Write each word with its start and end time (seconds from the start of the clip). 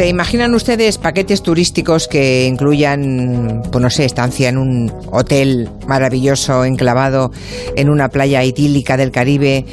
¿Se 0.00 0.08
imaginan 0.08 0.54
ustedes 0.54 0.96
paquetes 0.96 1.42
turísticos 1.42 2.08
que 2.08 2.46
incluyan, 2.46 3.60
pues 3.70 3.82
no 3.82 3.90
sé, 3.90 4.06
estancia 4.06 4.48
en 4.48 4.56
un 4.56 4.90
hotel 5.12 5.68
maravilloso 5.86 6.64
enclavado 6.64 7.32
en 7.76 7.90
una 7.90 8.08
playa 8.08 8.42
idílica 8.42 8.96
del 8.96 9.10
Caribe, 9.10 9.66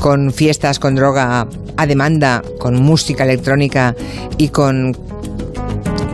con 0.00 0.32
fiestas 0.32 0.78
con 0.78 0.94
droga 0.94 1.46
a 1.76 1.86
demanda, 1.86 2.42
con 2.58 2.82
música 2.82 3.24
electrónica 3.24 3.94
y 4.38 4.48
con 4.48 4.96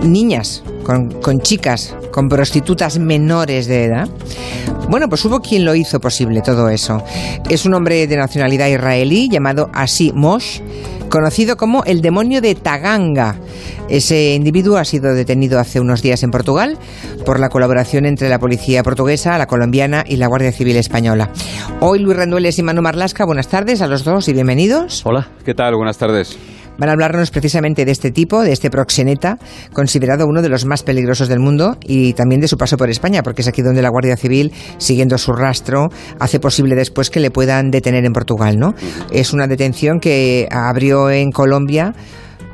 niñas, 0.02 0.64
con, 0.82 1.40
chicas, 1.40 1.94
con 2.12 2.28
prostitutas 2.28 2.98
menores 2.98 3.66
de 3.66 3.84
edad? 3.84 4.08
Bueno, 4.88 5.08
pues 5.08 5.24
hubo 5.24 5.40
quien 5.40 5.64
lo 5.64 5.74
hizo 5.74 6.00
posible 6.00 6.42
todo 6.42 6.68
eso. 6.68 7.02
Es 7.48 7.64
un 7.64 7.74
hombre 7.74 8.06
de 8.06 8.16
nacionalidad 8.16 8.68
israelí 8.68 9.28
llamado 9.30 9.70
Asi 9.72 10.12
Mosh, 10.12 10.60
conocido 11.08 11.56
como 11.56 11.84
el 11.84 12.00
demonio 12.00 12.40
de 12.40 12.54
Taganga. 12.54 13.36
Ese 13.88 14.34
individuo 14.34 14.78
ha 14.78 14.84
sido 14.84 15.14
detenido 15.14 15.58
hace 15.58 15.80
unos 15.80 16.02
días 16.02 16.22
en 16.22 16.30
Portugal 16.30 16.78
por 17.24 17.40
la 17.40 17.48
colaboración 17.48 18.06
entre 18.06 18.28
la 18.28 18.38
policía 18.38 18.82
portuguesa, 18.82 19.36
la 19.36 19.46
colombiana 19.46 20.04
y 20.06 20.16
la 20.16 20.28
Guardia 20.28 20.52
Civil 20.52 20.76
española. 20.76 21.30
Hoy 21.80 21.98
Luis 21.98 22.16
Rendueles 22.16 22.58
y 22.58 22.62
Manu 22.62 22.82
Marlasca, 22.82 23.24
buenas 23.24 23.48
tardes 23.48 23.82
a 23.82 23.86
los 23.86 24.04
dos 24.04 24.28
y 24.28 24.32
bienvenidos. 24.32 25.02
Hola, 25.04 25.28
¿qué 25.44 25.54
tal? 25.54 25.74
Buenas 25.74 25.98
tardes. 25.98 26.38
Van 26.80 26.88
a 26.88 26.92
hablarnos 26.92 27.30
precisamente 27.30 27.84
de 27.84 27.92
este 27.92 28.10
tipo, 28.10 28.40
de 28.40 28.52
este 28.52 28.70
proxeneta, 28.70 29.36
considerado 29.74 30.26
uno 30.26 30.40
de 30.40 30.48
los 30.48 30.64
más 30.64 30.82
peligrosos 30.82 31.28
del 31.28 31.38
mundo 31.38 31.76
y 31.84 32.14
también 32.14 32.40
de 32.40 32.48
su 32.48 32.56
paso 32.56 32.78
por 32.78 32.88
España, 32.88 33.22
porque 33.22 33.42
es 33.42 33.48
aquí 33.48 33.60
donde 33.60 33.82
la 33.82 33.90
Guardia 33.90 34.16
Civil, 34.16 34.50
siguiendo 34.78 35.18
su 35.18 35.32
rastro, 35.32 35.90
hace 36.18 36.40
posible 36.40 36.74
después 36.74 37.10
que 37.10 37.20
le 37.20 37.30
puedan 37.30 37.70
detener 37.70 38.06
en 38.06 38.14
Portugal, 38.14 38.58
¿no? 38.58 38.74
Es 39.12 39.34
una 39.34 39.46
detención 39.46 40.00
que 40.00 40.48
abrió 40.50 41.10
en 41.10 41.32
Colombia 41.32 41.92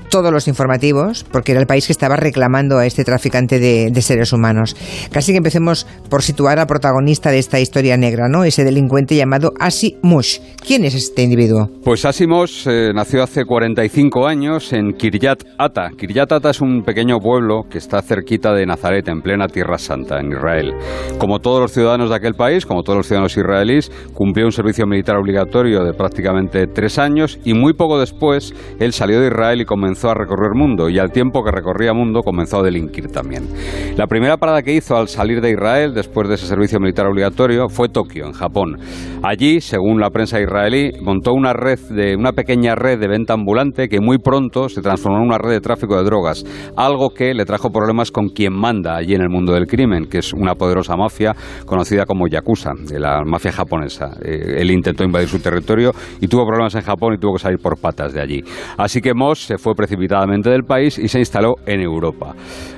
todos 0.09 0.33
los 0.33 0.49
informativos, 0.49 1.25
porque 1.31 1.53
era 1.53 1.61
el 1.61 1.67
país 1.67 1.87
que 1.87 1.93
estaba 1.93 2.17
reclamando 2.17 2.79
a 2.79 2.87
este 2.87 3.05
traficante 3.05 3.59
de, 3.59 3.91
de, 3.91 4.03
seres 4.03 4.33
humanos. 4.33 4.77
Casi 5.11 5.33
que 5.33 5.39
empecemos 5.39 5.87
por 6.09 6.23
situar 6.23 6.59
al 6.59 6.67
protagonista 6.67 7.31
de 7.31 7.39
esta 7.39 7.61
historia 7.61 7.97
negra, 7.97 8.29
¿no? 8.29 8.45
Ese 8.45 8.65
delincuente 8.65 9.17
llamado 9.17 9.53
Asi 9.59 9.97
Mush. 10.03 10.39
¿Quién 10.65 10.85
es 10.85 10.95
este 10.95 11.23
individuo? 11.23 11.69
Pues 11.85 12.05
Asi 12.05 12.27
Mush 12.27 12.67
eh, 12.69 12.93
nació 12.95 13.23
hace 13.23 13.45
45 13.45 14.27
años 14.27 14.73
en 14.73 14.93
Kiryat 14.93 15.43
Ata. 15.59 15.91
Kiryat 15.97 16.33
Ata 16.33 16.51
es 16.51 16.61
un 16.61 16.83
pequeño 16.83 17.19
pueblo 17.19 17.63
que 17.69 17.79
está 17.79 18.03
cerquita 18.03 18.53
de 18.53 18.67
Nazaret, 18.67 19.09
en 19.09 19.21
plena 19.21 19.49
Tierra 19.49 19.79
Santa, 19.79 20.19
en 20.21 20.33
Israel. 20.33 20.73
Como 21.19 21.41
todos 21.41 21.61
los 21.61 21.73
ciudadanos 21.73 22.11
de 22.11 22.17
aquel 22.17 22.35
país, 22.35 22.67
como 22.67 22.83
todos 22.83 22.99
los 22.99 23.07
ciudadanos 23.07 23.37
israelíes, 23.37 23.91
cumplió 24.15 24.47
un 24.47 24.53
servicio 24.53 24.87
militar 24.87 25.17
obligatorio 25.17 25.85
de 25.85 25.93
prácticamente 25.93 26.67
tres 26.67 26.99
años 26.99 27.39
y 27.45 27.55
muy 27.55 27.73
poco 27.75 27.99
después 27.99 28.55
él 28.79 28.93
salió 28.93 29.21
de 29.21 29.29
Israel 29.29 29.61
y 29.61 29.65
comenzó 29.65 29.96
a 30.05 30.15
recorrer 30.15 30.53
mundo 30.55 30.89
y 30.89 30.99
al 30.99 31.11
tiempo 31.11 31.43
que 31.43 31.51
recorría 31.51 31.93
mundo 31.93 32.21
comenzó 32.23 32.59
a 32.59 32.63
delinquir 32.63 33.09
también. 33.09 33.49
La 33.97 34.07
primera 34.07 34.37
parada 34.37 34.63
que 34.63 34.75
hizo 34.75 34.97
al 34.97 35.09
salir 35.09 35.41
de 35.41 35.51
Israel 35.51 35.95
después 35.95 36.29
de 36.29 36.35
ese 36.35 36.47
servicio 36.47 36.79
militar 36.79 37.07
obligatorio 37.07 37.69
fue 37.69 37.89
Tokio, 37.89 38.27
en 38.27 38.33
Japón. 38.33 38.79
Allí, 39.23 39.61
según 39.61 40.01
la 40.01 40.11
prensa 40.11 40.41
israelí, 40.41 40.93
montó 41.03 41.33
una 41.33 41.53
red 41.53 41.79
de 41.91 42.15
una 42.17 42.33
pequeña 42.33 42.75
red 42.75 42.99
de 42.99 43.09
venta 43.09 43.35
ambulante 43.35 43.89
que 43.89 44.01
muy 44.01 44.19
pronto 44.19 44.69
se 44.69 44.83
transformó 44.83 45.19
en 45.19 45.25
una 45.25 45.39
red 45.39 45.53
de 45.53 45.61
tráfico 45.61 45.97
de 45.97 46.05
drogas, 46.05 46.45
algo 46.77 47.11
que 47.11 47.35
le 47.35 47.45
trajo 47.45 47.71
problemas 47.71 48.11
con 48.11 48.29
quien 48.29 48.53
manda 48.53 48.97
allí 48.97 49.15
en 49.15 49.23
el 49.23 49.31
mundo 49.31 49.53
del 49.53 49.67
crimen, 49.67 50.07
que 50.07 50.19
es 50.19 50.33
una 50.33 50.55
poderosa 50.55 50.97
mafia 50.97 51.35
conocida 51.65 52.05
como 52.05 52.29
Yakuza, 52.29 52.73
de 52.79 53.01
la 53.01 53.23
mafia 53.25 53.53
japonesa. 53.53 54.17
Eh, 54.23 54.57
él 54.59 54.71
intentó 54.71 55.05
invadir 55.05 55.29
su 55.29 55.39
territorio 55.39 55.93
y 56.21 56.29
tuvo 56.29 56.47
problemas 56.47 56.75
en 56.75 56.83
Japón 56.83 57.15
y 57.15 57.19
tuvo 57.19 57.35
que 57.35 57.41
salir 57.41 57.59
por 57.59 57.79
patas 57.79 58.13
de 58.13 58.21
allí. 58.21 58.45
Así 58.77 59.01
que 59.01 59.15
Moss 59.15 59.47
se 59.47 59.59
fue 59.59 59.75
precipitadamente 59.87 60.51
del 60.51 60.65
país 60.65 60.99
y 60.99 61.09
se 61.09 61.21
instaló 61.21 61.55
en 61.65 61.81
Europa. 61.81 62.35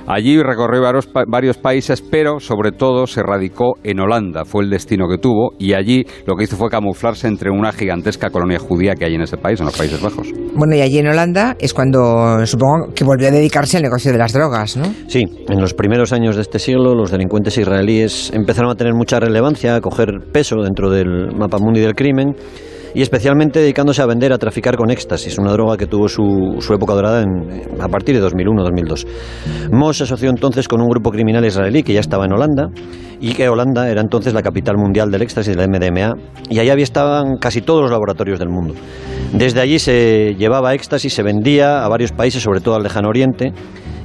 Allí 0.07 0.41
recorrió 0.41 0.81
varios, 0.81 1.09
varios 1.27 1.57
países, 1.57 2.01
pero 2.01 2.39
sobre 2.39 2.71
todo 2.71 3.07
se 3.07 3.23
radicó 3.23 3.77
en 3.83 3.99
Holanda, 3.99 4.45
fue 4.45 4.63
el 4.63 4.69
destino 4.69 5.07
que 5.09 5.17
tuvo 5.17 5.53
y 5.57 5.73
allí 5.73 6.05
lo 6.25 6.35
que 6.35 6.43
hizo 6.43 6.55
fue 6.55 6.69
camuflarse 6.69 7.27
entre 7.27 7.49
una 7.49 7.71
gigantesca 7.71 8.29
colonia 8.29 8.59
judía 8.59 8.93
que 8.93 9.05
hay 9.05 9.15
en 9.15 9.21
ese 9.21 9.37
país, 9.37 9.59
en 9.59 9.65
los 9.65 9.77
Países 9.77 10.01
Bajos. 10.01 10.31
Bueno, 10.55 10.75
y 10.75 10.81
allí 10.81 10.99
en 10.99 11.07
Holanda 11.07 11.55
es 11.59 11.73
cuando 11.73 12.45
supongo 12.45 12.93
que 12.93 13.03
volvió 13.03 13.27
a 13.27 13.31
dedicarse 13.31 13.77
al 13.77 13.83
negocio 13.83 14.11
de 14.11 14.17
las 14.17 14.33
drogas, 14.33 14.77
¿no? 14.77 14.85
Sí, 15.07 15.23
en 15.47 15.59
los 15.59 15.73
primeros 15.73 16.13
años 16.13 16.35
de 16.35 16.43
este 16.43 16.59
siglo 16.59 16.95
los 16.95 17.11
delincuentes 17.11 17.57
israelíes 17.57 18.31
empezaron 18.33 18.71
a 18.71 18.75
tener 18.75 18.93
mucha 18.93 19.19
relevancia, 19.19 19.75
a 19.75 19.81
coger 19.81 20.19
peso 20.31 20.57
dentro 20.63 20.89
del 20.89 21.35
mapa 21.35 21.57
mundi 21.59 21.79
del 21.79 21.95
crimen 21.95 22.35
y 22.93 23.01
especialmente 23.01 23.59
dedicándose 23.59 24.01
a 24.01 24.05
vender, 24.05 24.33
a 24.33 24.37
traficar 24.37 24.75
con 24.75 24.89
éxtasis, 24.91 25.37
una 25.37 25.51
droga 25.51 25.77
que 25.77 25.85
tuvo 25.85 26.07
su, 26.07 26.57
su 26.59 26.73
época 26.73 26.93
dorada 26.93 27.21
en, 27.21 27.81
a 27.81 27.87
partir 27.87 28.19
de 28.19 28.27
2001-2002. 28.27 29.07
Moss 29.71 29.97
se 29.97 30.03
asoció 30.03 30.29
entonces 30.29 30.67
con 30.67 30.81
un 30.81 30.87
grupo 30.87 31.11
criminal 31.11 31.45
israelí 31.45 31.83
que 31.83 31.93
ya 31.93 31.99
estaba 31.99 32.25
en 32.25 32.33
Holanda 32.33 32.69
y 33.19 33.33
que 33.33 33.49
Holanda 33.49 33.89
era 33.89 34.01
entonces 34.01 34.33
la 34.33 34.41
capital 34.41 34.77
mundial 34.77 35.11
del 35.11 35.21
éxtasis, 35.21 35.55
de 35.55 35.61
la 35.61 35.67
MDMA, 35.67 36.15
y 36.49 36.59
allá 36.59 36.73
estaban 36.75 37.37
casi 37.37 37.61
todos 37.61 37.81
los 37.81 37.91
laboratorios 37.91 38.39
del 38.39 38.49
mundo. 38.49 38.73
Desde 39.33 39.59
allí 39.59 39.79
se 39.79 40.35
llevaba 40.37 40.73
éxtasis, 40.73 41.13
se 41.13 41.23
vendía 41.23 41.83
a 41.83 41.89
varios 41.89 42.11
países, 42.11 42.41
sobre 42.41 42.61
todo 42.61 42.75
al 42.75 42.83
lejano 42.83 43.09
oriente, 43.09 43.53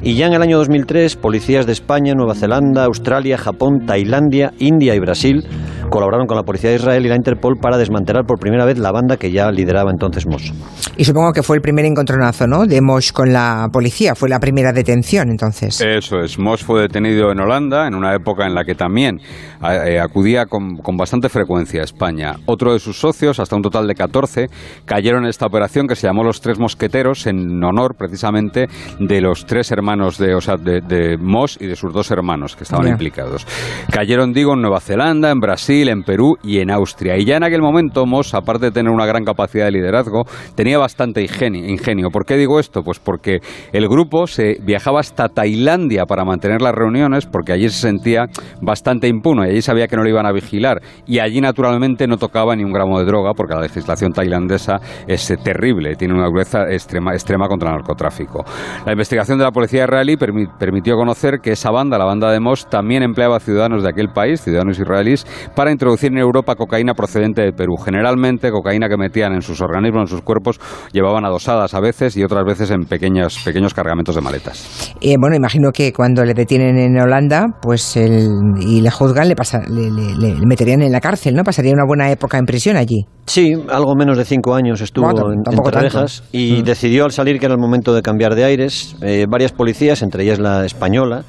y 0.04 0.16
ya 0.16 0.26
en 0.26 0.34
el 0.34 0.42
año 0.42 0.58
2003, 0.58 1.16
policías 1.16 1.64
de 1.64 1.72
España, 1.72 2.12
Nueva 2.14 2.34
Zelanda, 2.34 2.84
Australia, 2.84 3.38
Japón, 3.38 3.86
Tailandia, 3.86 4.52
India 4.58 4.94
y 4.94 5.00
Brasil 5.00 5.42
colaboraron 5.88 6.26
con 6.26 6.36
la 6.36 6.42
policía 6.42 6.70
de 6.70 6.76
Israel 6.76 7.06
y 7.06 7.08
la 7.08 7.14
Interpol 7.14 7.56
para 7.60 7.76
desmantelar 7.78 8.24
por 8.26 8.38
primera 8.38 8.64
vez 8.64 8.78
la 8.78 8.90
banda 8.90 9.16
que 9.16 9.30
ya 9.30 9.50
lideraba 9.50 9.90
entonces 9.90 10.26
Moss. 10.26 10.52
Y 10.96 11.04
supongo 11.04 11.32
que 11.32 11.42
fue 11.42 11.56
el 11.56 11.62
primer 11.62 11.84
encontronazo, 11.84 12.46
¿no? 12.46 12.66
De 12.66 12.80
Moss 12.80 13.12
con 13.12 13.32
la 13.32 13.68
policía, 13.72 14.14
fue 14.14 14.28
la 14.28 14.40
primera 14.40 14.72
detención 14.72 15.30
entonces. 15.30 15.80
Eso 15.80 16.18
es, 16.18 16.38
Moss 16.38 16.64
fue 16.64 16.82
detenido 16.82 17.30
en 17.30 17.38
Holanda 17.38 17.86
en 17.86 17.94
una 17.94 18.12
época 18.12 18.44
en 18.44 18.54
la 18.54 18.64
que 18.64 18.74
también 18.74 19.20
eh, 19.62 20.00
acudía 20.00 20.46
con, 20.46 20.78
con, 20.78 20.96
bastante 20.96 21.28
frecuencia 21.28 21.82
a 21.82 21.84
España. 21.84 22.34
Otro 22.46 22.72
de 22.72 22.80
sus 22.80 22.98
socios, 22.98 23.38
hasta 23.38 23.54
un 23.54 23.62
total 23.62 23.86
de 23.86 23.94
14, 23.94 24.48
cayeron 24.84 25.24
en 25.24 25.30
esta 25.30 25.46
operación 25.46 25.86
que 25.86 25.94
se 25.94 26.06
llamó 26.06 26.24
Los 26.24 26.40
Tres 26.40 26.58
Mosqueteros 26.58 27.26
en 27.26 27.62
honor 27.62 27.94
precisamente 27.96 28.66
de 28.98 29.20
los 29.20 29.46
tres 29.46 29.70
hermanos 29.70 29.93
de, 29.94 30.34
o 30.34 30.40
sea, 30.40 30.56
de, 30.56 30.80
de 30.80 31.16
Moss 31.16 31.58
y 31.60 31.66
de 31.66 31.76
sus 31.76 31.92
dos 31.92 32.10
hermanos 32.10 32.56
que 32.56 32.64
estaban 32.64 32.86
yeah. 32.86 32.92
implicados. 32.92 33.46
Cayeron, 33.90 34.32
digo, 34.32 34.54
en 34.54 34.62
Nueva 34.62 34.80
Zelanda, 34.80 35.30
en 35.30 35.40
Brasil, 35.40 35.88
en 35.88 36.02
Perú 36.02 36.36
y 36.42 36.58
en 36.58 36.70
Austria. 36.70 37.16
Y 37.16 37.24
ya 37.24 37.36
en 37.36 37.44
aquel 37.44 37.62
momento 37.62 38.06
Moss, 38.06 38.34
aparte 38.34 38.66
de 38.66 38.72
tener 38.72 38.92
una 38.92 39.06
gran 39.06 39.24
capacidad 39.24 39.66
de 39.66 39.72
liderazgo, 39.72 40.24
tenía 40.54 40.78
bastante 40.78 41.22
ingenio. 41.22 41.66
ingenio. 41.68 42.10
¿Por 42.10 42.24
qué 42.24 42.36
digo 42.36 42.60
esto? 42.60 42.82
Pues 42.82 42.98
porque 42.98 43.40
el 43.72 43.88
grupo 43.88 44.26
se 44.26 44.58
viajaba 44.62 45.00
hasta 45.00 45.28
Tailandia 45.28 46.04
para 46.06 46.24
mantener 46.24 46.60
las 46.60 46.74
reuniones, 46.74 47.26
porque 47.26 47.52
allí 47.52 47.68
se 47.68 47.80
sentía 47.80 48.26
bastante 48.60 49.08
impuno 49.08 49.44
y 49.44 49.50
allí 49.50 49.62
sabía 49.62 49.86
que 49.86 49.96
no 49.96 50.02
lo 50.02 50.08
iban 50.08 50.26
a 50.26 50.32
vigilar. 50.32 50.80
Y 51.06 51.18
allí, 51.18 51.40
naturalmente, 51.40 52.06
no 52.06 52.16
tocaba 52.16 52.56
ni 52.56 52.64
un 52.64 52.72
gramo 52.72 52.98
de 52.98 53.04
droga, 53.04 53.32
porque 53.34 53.54
la 53.54 53.60
legislación 53.62 54.12
tailandesa 54.12 54.80
es 55.06 55.32
terrible, 55.42 55.96
tiene 55.96 56.14
una 56.14 56.26
dureza 56.26 56.62
extrema, 56.70 57.12
extrema 57.12 57.48
contra 57.48 57.70
el 57.70 57.76
narcotráfico. 57.76 58.44
La 58.84 58.92
investigación 58.92 59.38
de 59.38 59.44
la 59.44 59.50
policía 59.50 59.73
israelí 59.82 60.16
permi 60.16 60.46
permitió 60.58 60.96
conocer 60.96 61.40
que 61.42 61.52
esa 61.52 61.70
banda, 61.70 61.98
la 61.98 62.04
banda 62.04 62.30
de 62.30 62.40
Moss, 62.40 62.68
también 62.68 63.02
empleaba 63.02 63.40
ciudadanos 63.40 63.82
de 63.82 63.88
aquel 63.88 64.08
país, 64.08 64.40
ciudadanos 64.42 64.78
israelíes, 64.78 65.26
para 65.54 65.72
introducir 65.72 66.12
en 66.12 66.18
Europa 66.18 66.54
cocaína 66.54 66.94
procedente 66.94 67.42
de 67.42 67.52
Perú. 67.52 67.76
Generalmente, 67.82 68.50
cocaína 68.50 68.88
que 68.88 68.96
metían 68.96 69.32
en 69.32 69.42
sus 69.42 69.60
organismos, 69.60 70.02
en 70.02 70.06
sus 70.06 70.22
cuerpos, 70.22 70.60
llevaban 70.92 71.24
adosadas 71.24 71.74
a 71.74 71.80
veces 71.80 72.16
y 72.16 72.22
otras 72.24 72.44
veces 72.44 72.70
en 72.70 72.84
pequeños, 72.84 73.42
pequeños 73.44 73.74
cargamentos 73.74 74.14
de 74.14 74.20
maletas. 74.20 74.94
Eh, 75.00 75.16
bueno, 75.18 75.36
imagino 75.36 75.70
que 75.72 75.92
cuando 75.92 76.24
le 76.24 76.34
detienen 76.34 76.76
en 76.78 77.00
Holanda 77.00 77.46
pues 77.60 77.96
el, 77.96 78.28
y 78.60 78.80
le 78.80 78.90
juzgan, 78.90 79.28
le, 79.28 79.36
pasa, 79.36 79.60
le, 79.68 79.90
le, 79.90 80.14
le, 80.16 80.46
meterían 80.46 80.82
en 80.82 80.92
la 80.92 81.00
cárcel, 81.00 81.34
¿no? 81.34 81.42
Pasaría 81.42 81.72
una 81.72 81.84
buena 81.86 82.10
época 82.10 82.38
en 82.38 82.44
prisión 82.44 82.76
allí. 82.76 83.06
Sí, 83.26 83.54
algo 83.70 83.94
menos 83.96 84.18
de 84.18 84.24
cinco 84.24 84.54
años 84.54 84.80
estuvo 84.82 85.10
bueno, 85.10 85.32
en, 85.32 85.72
rejas 85.72 86.24
y 86.30 86.60
mm. 86.60 86.64
decidió 86.64 87.04
al 87.04 87.12
salir 87.12 87.38
que 87.38 87.46
era 87.46 87.54
el 87.54 87.60
momento 87.60 87.94
de 87.94 88.02
cambiar 88.02 88.34
de 88.34 88.44
aires. 88.44 88.96
Eh, 89.00 89.26
varias 89.28 89.52
policías, 89.64 90.02
entre 90.02 90.24
ellas 90.24 90.38
la 90.38 90.66
española, 90.66 91.22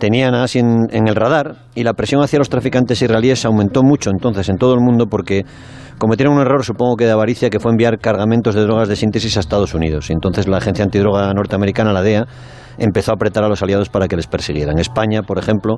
tenían 0.00 0.34
a 0.34 0.42
Asi 0.42 0.58
en, 0.58 0.88
en, 0.90 1.06
el 1.06 1.14
radar 1.14 1.54
y 1.76 1.84
la 1.84 1.92
presión 1.92 2.20
hacia 2.20 2.40
los 2.40 2.48
traficantes 2.48 3.00
israelíes 3.00 3.44
aumentó 3.44 3.84
mucho 3.84 4.10
entonces 4.10 4.48
en 4.48 4.56
todo 4.56 4.74
el 4.74 4.80
mundo 4.80 5.06
porque 5.06 5.44
cometieron 5.98 6.34
un 6.34 6.40
error, 6.40 6.64
supongo 6.64 6.96
que 6.96 7.04
de 7.04 7.12
avaricia, 7.12 7.48
que 7.48 7.60
fue 7.60 7.70
enviar 7.70 7.98
cargamentos 7.98 8.56
de 8.56 8.62
drogas 8.62 8.88
de 8.88 8.96
síntesis 8.96 9.36
a 9.36 9.40
Estados 9.40 9.72
Unidos. 9.72 10.10
Y 10.10 10.14
entonces 10.14 10.48
la 10.48 10.56
agencia 10.56 10.84
antidroga 10.84 11.32
norteamericana, 11.32 11.92
la 11.92 12.02
DEA, 12.02 12.26
empezó 12.78 13.12
a 13.12 13.14
apretar 13.14 13.44
a 13.44 13.48
los 13.48 13.62
aliados 13.62 13.88
para 13.88 14.08
que 14.08 14.16
les 14.16 14.26
persiguieran. 14.26 14.78
España, 14.78 15.22
por 15.22 15.38
ejemplo, 15.38 15.76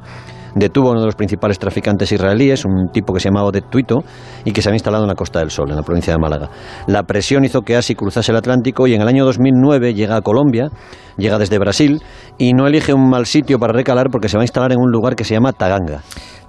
detuvo 0.55 0.89
a 0.89 0.91
uno 0.93 1.01
de 1.01 1.07
los 1.07 1.15
principales 1.15 1.59
traficantes 1.59 2.11
israelíes, 2.13 2.65
un 2.65 2.91
tipo 2.93 3.13
que 3.13 3.21
se 3.21 3.29
llamaba 3.29 3.49
Oded 3.49 3.65
Tuito, 3.71 4.05
y 4.45 4.53
que 4.53 4.63
se 4.63 4.69
había 4.69 4.77
instalado 4.77 5.05
en 5.05 5.09
la 5.09 5.15
Costa 5.15 5.41
del 5.41 5.51
Sol, 5.51 5.71
en 5.71 5.77
la 5.77 5.83
provincia 5.83 6.13
de 6.13 6.19
Málaga. 6.19 6.51
La 6.87 7.03
presión 7.05 7.45
hizo 7.45 7.63
que 7.63 7.77
Asi 7.77 7.95
cruzase 7.95 8.33
el 8.33 8.39
Atlántico 8.39 8.87
y 8.87 8.95
en 8.95 9.03
el 9.03 9.09
año 9.09 9.25
2009 9.25 9.95
llega 9.95 10.17
a 10.17 10.23
Colombia, 10.23 10.69
llega 11.17 11.39
desde 11.39 11.59
Brasil, 11.59 12.03
y 12.39 12.53
no 12.53 12.67
elige 12.67 12.93
un 12.93 13.09
mal 13.09 13.27
sitio 13.27 13.59
para 13.59 13.73
recalar 13.73 14.11
porque 14.11 14.29
se 14.29 14.37
va 14.37 14.43
a 14.43 14.45
instalar 14.45 14.73
en 14.73 14.79
un 14.79 14.91
lugar 14.91 15.17
que 15.17 15.25
se 15.25 15.35
llama 15.35 15.53
Taganga. 15.53 16.03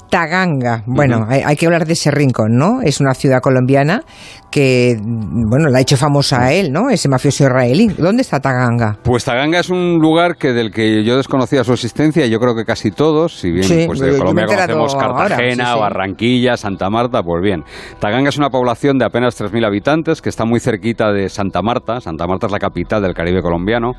Taganga. 0.09 0.83
Bueno, 0.87 1.19
uh 1.19 1.21
-huh. 1.21 1.33
hay, 1.33 1.41
hay, 1.45 1.55
que 1.55 1.67
hablar 1.67 1.85
de 1.85 1.93
ese 1.93 2.09
rincón, 2.09 2.57
¿no? 2.57 2.81
Es 2.81 2.99
una 2.99 3.13
ciudad 3.13 3.41
colombiana 3.41 4.01
que, 4.51 4.97
bueno, 5.01 5.69
la 5.69 5.79
ha 5.79 5.81
hecho 5.81 5.97
famosa 5.97 6.43
a 6.43 6.53
él, 6.53 6.71
¿no? 6.71 6.89
Ese 6.89 7.09
mafioso 7.09 7.43
israelí. 7.43 7.87
¿Dónde 7.87 8.21
está 8.21 8.39
Taganga? 8.39 8.97
Pues 9.03 9.25
Taganga 9.25 9.59
es 9.59 9.69
un 9.69 9.99
lugar 9.99 10.35
que 10.37 10.53
del 10.53 10.71
que 10.71 11.03
yo 11.03 11.17
desconocía 11.17 11.63
su 11.63 11.73
existencia 11.73 12.25
y 12.25 12.29
yo 12.29 12.39
creo 12.39 12.55
que 12.55 12.65
casi 12.65 12.91
todos, 12.91 13.39
si 13.39 13.51
bien 13.51 13.87
pues 13.87 13.99
de 13.99 14.17
Colombia 14.17 14.45
conocemos 14.45 14.95
Cartagena, 14.95 15.75
Barranquilla, 15.75 16.57
Santa 16.57 16.89
Marta, 16.89 17.21
pues 17.23 17.41
bien. 17.41 17.63
Taganga 17.99 18.29
es 18.29 18.37
una 18.37 18.49
población 18.49 18.97
de 18.97 19.05
apenas 19.05 19.39
3.000 19.39 19.65
habitantes 19.65 20.21
que 20.21 20.29
está 20.29 20.45
muy 20.45 20.59
cerquita 20.59 21.11
de 21.11 21.29
Santa 21.29 21.61
Marta. 21.61 22.01
Santa 22.01 22.25
Marta 22.27 22.47
es 22.47 22.51
la 22.51 22.59
capital 22.59 23.01
del 23.01 23.13
Caribe 23.13 23.41
colombiano 23.41 23.93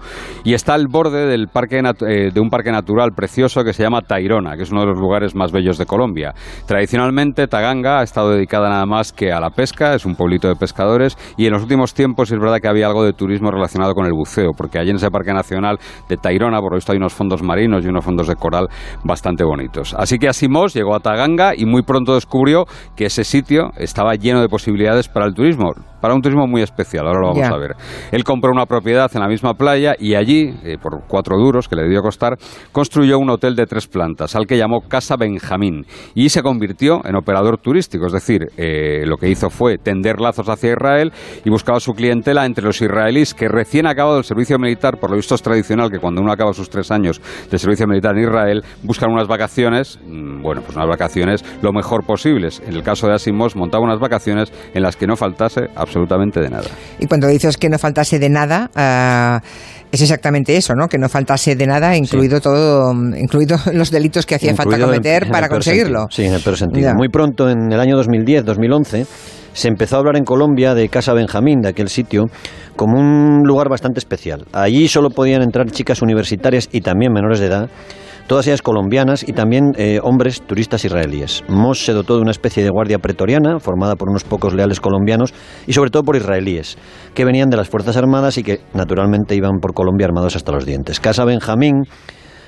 y 0.45 0.55
está 0.55 0.75
al 0.75 0.87
borde 0.89 1.27
del 1.27 1.49
parque 1.49 1.79
eh, 1.79 2.31
de 2.33 2.41
un 2.41 2.51
parque 2.51 2.73
natural 2.73 3.13
precioso 3.15 3.63
que 3.65 3.73
se 3.73 3.83
llama 3.83 4.03
Tairona, 4.03 4.57
que 4.57 4.63
es 4.63 4.71
uno 4.71 4.83
de 4.83 4.89
los 4.89 4.99
lugares 4.99 5.35
más 5.35 5.53
bellos 5.53 5.79
de 5.79 5.87
Colombia. 5.87 6.35
Tradicionalmente 6.67 7.47
Taganga 7.47 8.01
ha 8.01 8.03
estado 8.03 8.31
dedicada 8.31 8.69
nada 8.69 8.87
más 8.87 9.13
que 9.13 9.33
a 9.33 9.41
la 9.41 9.51
pesca, 9.51 9.95
es 9.95 10.05
un 10.05 10.15
pueblito 10.15 10.40
de 10.49 10.57
pescadores 10.57 11.17
y 11.37 11.47
en 11.47 11.53
los 11.53 11.63
últimos 11.63 11.95
tiempos 11.95 12.31
es 12.31 12.39
verdad 12.39 12.59
que 12.61 12.69
había 12.69 12.87
algo 12.87 13.05
de 13.05 13.13
turismo 13.13 13.51
relacionado 13.51 13.95
con 13.95 14.07
el 14.07 14.13
buceo, 14.13 14.53
porque 14.57 14.79
allí 14.79 14.91
en 14.91 14.97
ese 14.97 15.11
Parque 15.11 15.33
Nacional 15.33 15.79
de 16.09 16.17
Tairona, 16.17 16.61
por 16.61 16.73
lo 16.73 16.77
visto, 16.77 16.93
hay 16.93 16.99
unos 16.99 17.13
fondos 17.13 17.43
marinos 17.43 17.85
y 17.85 17.89
unos 17.89 18.05
fondos 18.05 18.29
de 18.29 18.37
coral 18.37 18.69
bastante 19.05 19.45
bonitos. 19.45 19.95
Así 19.95 20.19
que 20.19 20.29
Asimos 20.29 20.75
llegó 20.75 20.95
a 20.95 21.01
Taganga 21.01 21.53
y 21.57 21.65
muy 21.67 21.83
pronto 21.83 22.15
descubrió 22.15 22.65
que 22.97 23.07
ese 23.07 23.25
sitio 23.25 23.71
estaba 23.77 24.15
lleno 24.15 24.41
de 24.41 24.49
posibilidades 24.49 25.09
para 25.09 25.27
el 25.27 25.35
turismo 25.35 25.73
para 26.01 26.15
un 26.15 26.23
turismo 26.23 26.47
muy 26.47 26.63
especial, 26.63 27.07
ahora 27.07 27.21
lo 27.21 27.29
vamos 27.29 27.49
a 27.49 27.59
ver. 27.59 27.77
Él 28.11 28.25
compró 28.25 28.51
una 28.51 28.67
propiedad 28.67 29.11
en 29.15 29.21
la 29.21 29.29
misma 29.29 29.55
playa 29.55 29.95
y 29.99 30.15
allí, 30.15 30.55
eh, 30.65 30.77
por 30.81 31.03
cuatro 31.07 31.37
duros 31.37 31.69
que 31.69 31.77
le 31.77 31.83
debió 31.83 32.03
costar, 32.03 32.37
construyó 32.73 33.19
un 33.19 33.31
hotel 33.31 33.55
de 33.55 33.67
tres 33.67 33.87
plantas, 33.87 34.35
al 34.35 34.47
que 34.47 34.57
llamó 34.57 34.81
Casa 34.89 35.17
Benjamín, 35.17 35.87
y 36.15 36.29
se 36.31 36.43
convirtió 36.43 37.01
en 37.05 37.17
operador 37.17 37.59
turístico, 37.59 38.07
es 38.07 38.13
decir, 38.13 38.49
eh, 38.57 39.05
lo 39.07 39.17
que 39.17 39.29
hizo 39.29 39.51
fue 39.51 39.79
tender 39.79 40.21
lazos 40.21 40.49
hacia 40.49 40.73
Israel 40.73 41.13
y 41.45 41.51
buscaba 41.51 41.81
su 41.81 41.93
clientela 41.93 42.47
entre 42.47 42.65
los 42.65 42.81
israelíes 42.81 43.35
que 43.35 43.49
recién 43.49 43.87
acabado 43.87 44.19
el 44.19 44.25
servicio 44.25 44.59
militar, 44.59 44.99
por 44.99 45.11
lo 45.11 45.17
visto 45.17 45.35
es 45.35 45.43
tradicional 45.43 45.91
que 45.91 45.99
cuando 45.99 46.23
uno 46.23 46.33
acaba 46.33 46.53
sus 46.53 46.71
tres 46.71 46.91
años 46.91 47.21
de 47.51 47.59
servicio 47.59 47.87
militar 47.87 48.17
en 48.17 48.25
Israel, 48.25 48.65
buscan 48.83 49.13
unas 49.13 49.29
vacaciones, 49.29 49.99
mm, 50.07 50.43
bueno, 50.43 50.63
pues 50.63 50.77
unas 50.77 50.89
vacaciones 50.89 51.45
lo 51.63 51.73
mejor 51.73 52.05
posibles. 52.05 52.63
En 52.67 52.75
el 52.75 52.83
caso 52.83 53.07
de 53.07 53.15
Asimos, 53.15 53.57
montaba 53.57 53.85
unas 53.85 54.01
vacaciones 54.01 54.53
en 54.75 54.83
las 54.83 54.97
que 54.97 55.07
no 55.07 55.17
faltase 55.17 55.69
absolutamente 55.77 55.90
de 55.91 56.51
nada. 56.51 56.69
Y 56.99 57.07
cuando 57.07 57.27
dices 57.29 57.57
que 57.57 57.69
no 57.69 57.79
faltase 57.79 58.19
de 58.19 58.29
nada, 58.29 58.71
ah, 58.75 59.41
es 59.93 60.01
exactamente 60.01 60.57
eso, 60.57 60.75
¿no? 60.75 60.89
Que 60.89 60.99
no 60.99 61.09
faltase 61.09 61.57
de 61.57 61.67
nada, 61.67 61.97
incluido 61.97 62.41
todo, 62.41 62.93
incluido 63.17 63.57
los 63.73 63.91
delitos 63.91 64.27
que 64.27 64.37
hacía 64.37 64.55
falta 64.55 64.79
cometer 64.79 65.29
para 65.31 65.49
conseguirlo. 65.49 66.07
Sí, 66.11 66.25
en 66.25 66.35
el 66.35 66.41
peor 66.41 66.57
sentido. 66.57 66.95
Muy 66.95 67.09
pronto, 67.09 67.49
en 67.49 67.73
el 67.73 67.81
año 67.81 67.97
2010, 67.97 68.45
2011 68.45 69.07
se 69.53 69.69
empezó 69.69 69.97
a 69.97 69.99
hablar 69.99 70.17
en 70.17 70.25
Colombia 70.25 70.75
de 70.75 70.89
Casa 70.89 71.13
Benjamín, 71.13 71.61
de 71.61 71.71
aquel 71.71 71.89
sitio, 71.89 72.27
como 72.77 72.99
un 72.99 73.43
lugar 73.45 73.69
bastante 73.69 73.99
especial. 73.99 74.45
Allí 74.53 74.87
solo 74.87 75.11
podían 75.11 75.43
entrar 75.43 75.69
chicas 75.71 76.03
universitarias 76.03 76.69
y 76.71 76.83
también 76.83 77.13
menores 77.13 77.41
de 77.41 77.47
edad 77.47 77.69
todas 78.31 78.47
ellas 78.47 78.63
colombianas 78.63 79.29
y 79.29 79.33
también 79.33 79.73
eh, 79.77 79.99
hombres 80.05 80.43
turistas 80.43 80.85
israelíes. 80.85 81.43
Moss 81.49 81.85
se 81.85 81.93
dotó 81.93 82.15
de 82.15 82.23
una 82.23 82.31
especie 82.31 82.63
de 82.63 82.71
guardia 82.71 83.01
pretoriana 83.01 83.59
formada 83.59 83.97
por 83.97 84.09
unos 84.09 84.23
pocos 84.23 84.55
leales 84.55 84.79
colombianos 84.79 85.35
y 85.67 85.73
sobre 85.73 85.91
todo 85.91 86.05
por 86.05 86.15
israelíes, 86.15 86.79
que 87.13 87.25
venían 87.25 87.51
de 87.51 87.57
las 87.57 87.69
Fuerzas 87.69 87.97
Armadas 87.97 88.39
y 88.39 88.45
que 88.45 88.61
naturalmente 88.73 89.35
iban 89.35 89.59
por 89.61 89.75
Colombia 89.75 90.07
armados 90.07 90.37
hasta 90.37 90.53
los 90.53 90.65
dientes. 90.65 91.01
Casa 91.01 91.25
Benjamín 91.25 91.83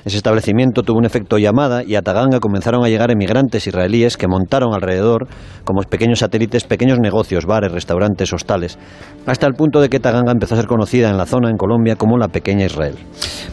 ese 0.04 0.16
establecimiento 0.16 0.82
tuvo 0.82 0.98
un 0.98 1.04
efecto 1.04 1.38
llamada 1.38 1.82
y 1.84 1.94
a 1.94 2.02
Taganga 2.02 2.40
comenzaron 2.40 2.84
a 2.84 2.88
llegar 2.88 3.10
emigrantes 3.10 3.66
israelíes 3.66 4.16
que 4.16 4.26
montaron 4.26 4.74
alrededor, 4.74 5.28
como 5.64 5.82
pequeños 5.82 6.20
satélites, 6.20 6.64
pequeños 6.64 6.98
negocios, 6.98 7.46
bares, 7.46 7.72
restaurantes, 7.72 8.32
hostales, 8.32 8.78
hasta 9.26 9.46
el 9.46 9.54
punto 9.54 9.80
de 9.80 9.88
que 9.88 10.00
Taganga 10.00 10.32
empezó 10.32 10.54
a 10.54 10.58
ser 10.58 10.66
conocida 10.66 11.10
en 11.10 11.16
la 11.16 11.26
zona, 11.26 11.50
en 11.50 11.56
Colombia, 11.56 11.96
como 11.96 12.18
la 12.18 12.28
pequeña 12.28 12.66
Israel. 12.66 12.96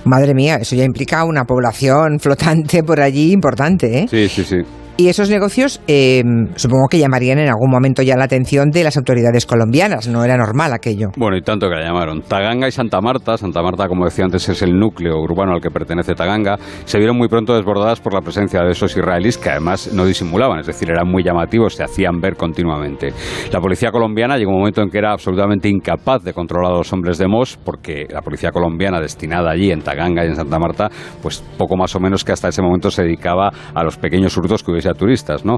Madre 0.06 0.34
mía, 0.34 0.56
eso 0.56 0.76
ya 0.76 0.84
implica 0.84 1.24
una 1.26 1.44
población 1.44 2.20
flotante 2.20 2.84
por 2.84 3.00
allí 3.00 3.32
importante, 3.32 4.00
¿eh? 4.00 4.08
Sí, 4.10 4.28
sí, 4.30 4.44
sí. 4.44 4.58
Y 5.00 5.08
esos 5.08 5.30
negocios 5.30 5.80
eh, 5.88 6.22
supongo 6.58 6.90
que 6.90 7.00
llamarían 7.00 7.40
en 7.40 7.48
algún 7.48 7.72
momento 7.72 8.02
ya 8.02 8.18
la 8.18 8.26
atención 8.26 8.70
de 8.70 8.84
las 8.84 8.98
autoridades 8.98 9.46
colombianas, 9.46 10.10
no 10.10 10.26
era 10.26 10.36
normal 10.36 10.74
aquello. 10.74 11.12
Bueno, 11.16 11.38
y 11.38 11.42
tanto 11.42 11.70
que 11.70 11.76
la 11.76 11.86
llamaron. 11.86 12.22
Taganga 12.22 12.68
y 12.68 12.72
Santa 12.74 13.00
Marta, 13.00 13.38
Santa 13.38 13.62
Marta 13.62 13.88
como 13.88 14.04
decía 14.04 14.26
antes 14.26 14.50
es 14.50 14.62
el 14.62 14.78
núcleo 14.78 15.16
urbano 15.22 15.54
al 15.54 15.62
que 15.62 15.72
pertenece 15.72 16.16
Taganga, 16.16 16.58
se 16.84 16.98
vieron 16.98 17.18
muy 17.18 17.30
pronto 17.30 17.56
desbordadas 17.56 18.02
por 18.02 18.14
la 18.14 18.20
presencia 18.20 18.62
de 18.62 18.72
esos 18.72 18.92
israelíes 18.92 19.38
que 19.38 19.50
además 19.50 19.90
no 19.94 20.04
disimulaban, 20.04 20.60
es 20.60 20.68
decir, 20.68 20.92
eran 20.92 21.08
muy 21.08 21.24
llamativos, 21.24 21.76
se 21.76 21.84
hacían 21.86 22.20
ver 22.20 22.36
continuamente. 22.36 23.14
La 23.54 23.62
policía 23.62 23.92
colombiana 23.92 24.38
llegó 24.38 24.52
un 24.52 24.58
momento 24.58 24.82
en 24.82 24.90
que 24.90 24.98
era 24.98 25.14
absolutamente 25.14 25.70
incapaz 25.70 26.26
de 26.26 26.34
controlar 26.34 26.74
a 26.74 26.78
los 26.80 26.92
hombres 26.92 27.18
de 27.18 27.26
Mos 27.26 27.58
porque 27.64 28.06
la 28.10 28.22
policía 28.22 28.52
colombiana 28.52 29.00
destinada 29.00 29.52
allí 29.52 29.72
en 29.72 29.82
Taganga 29.82 30.26
y 30.26 30.28
en 30.28 30.36
Santa 30.36 30.60
Marta, 30.60 30.90
pues 31.22 31.42
poco 31.58 31.78
más 31.78 31.96
o 31.96 32.02
menos 32.02 32.26
que 32.26 32.34
hasta 32.34 32.50
ese 32.50 32.62
momento 32.62 32.92
se 32.92 33.04
dedicaba 33.04 33.50
a 33.74 33.82
los 33.82 33.96
pequeños 33.96 34.36
hurtos 34.36 34.62
que 34.62 34.72
hubiese 34.72 34.89
turistas, 34.94 35.46
¿no? 35.46 35.58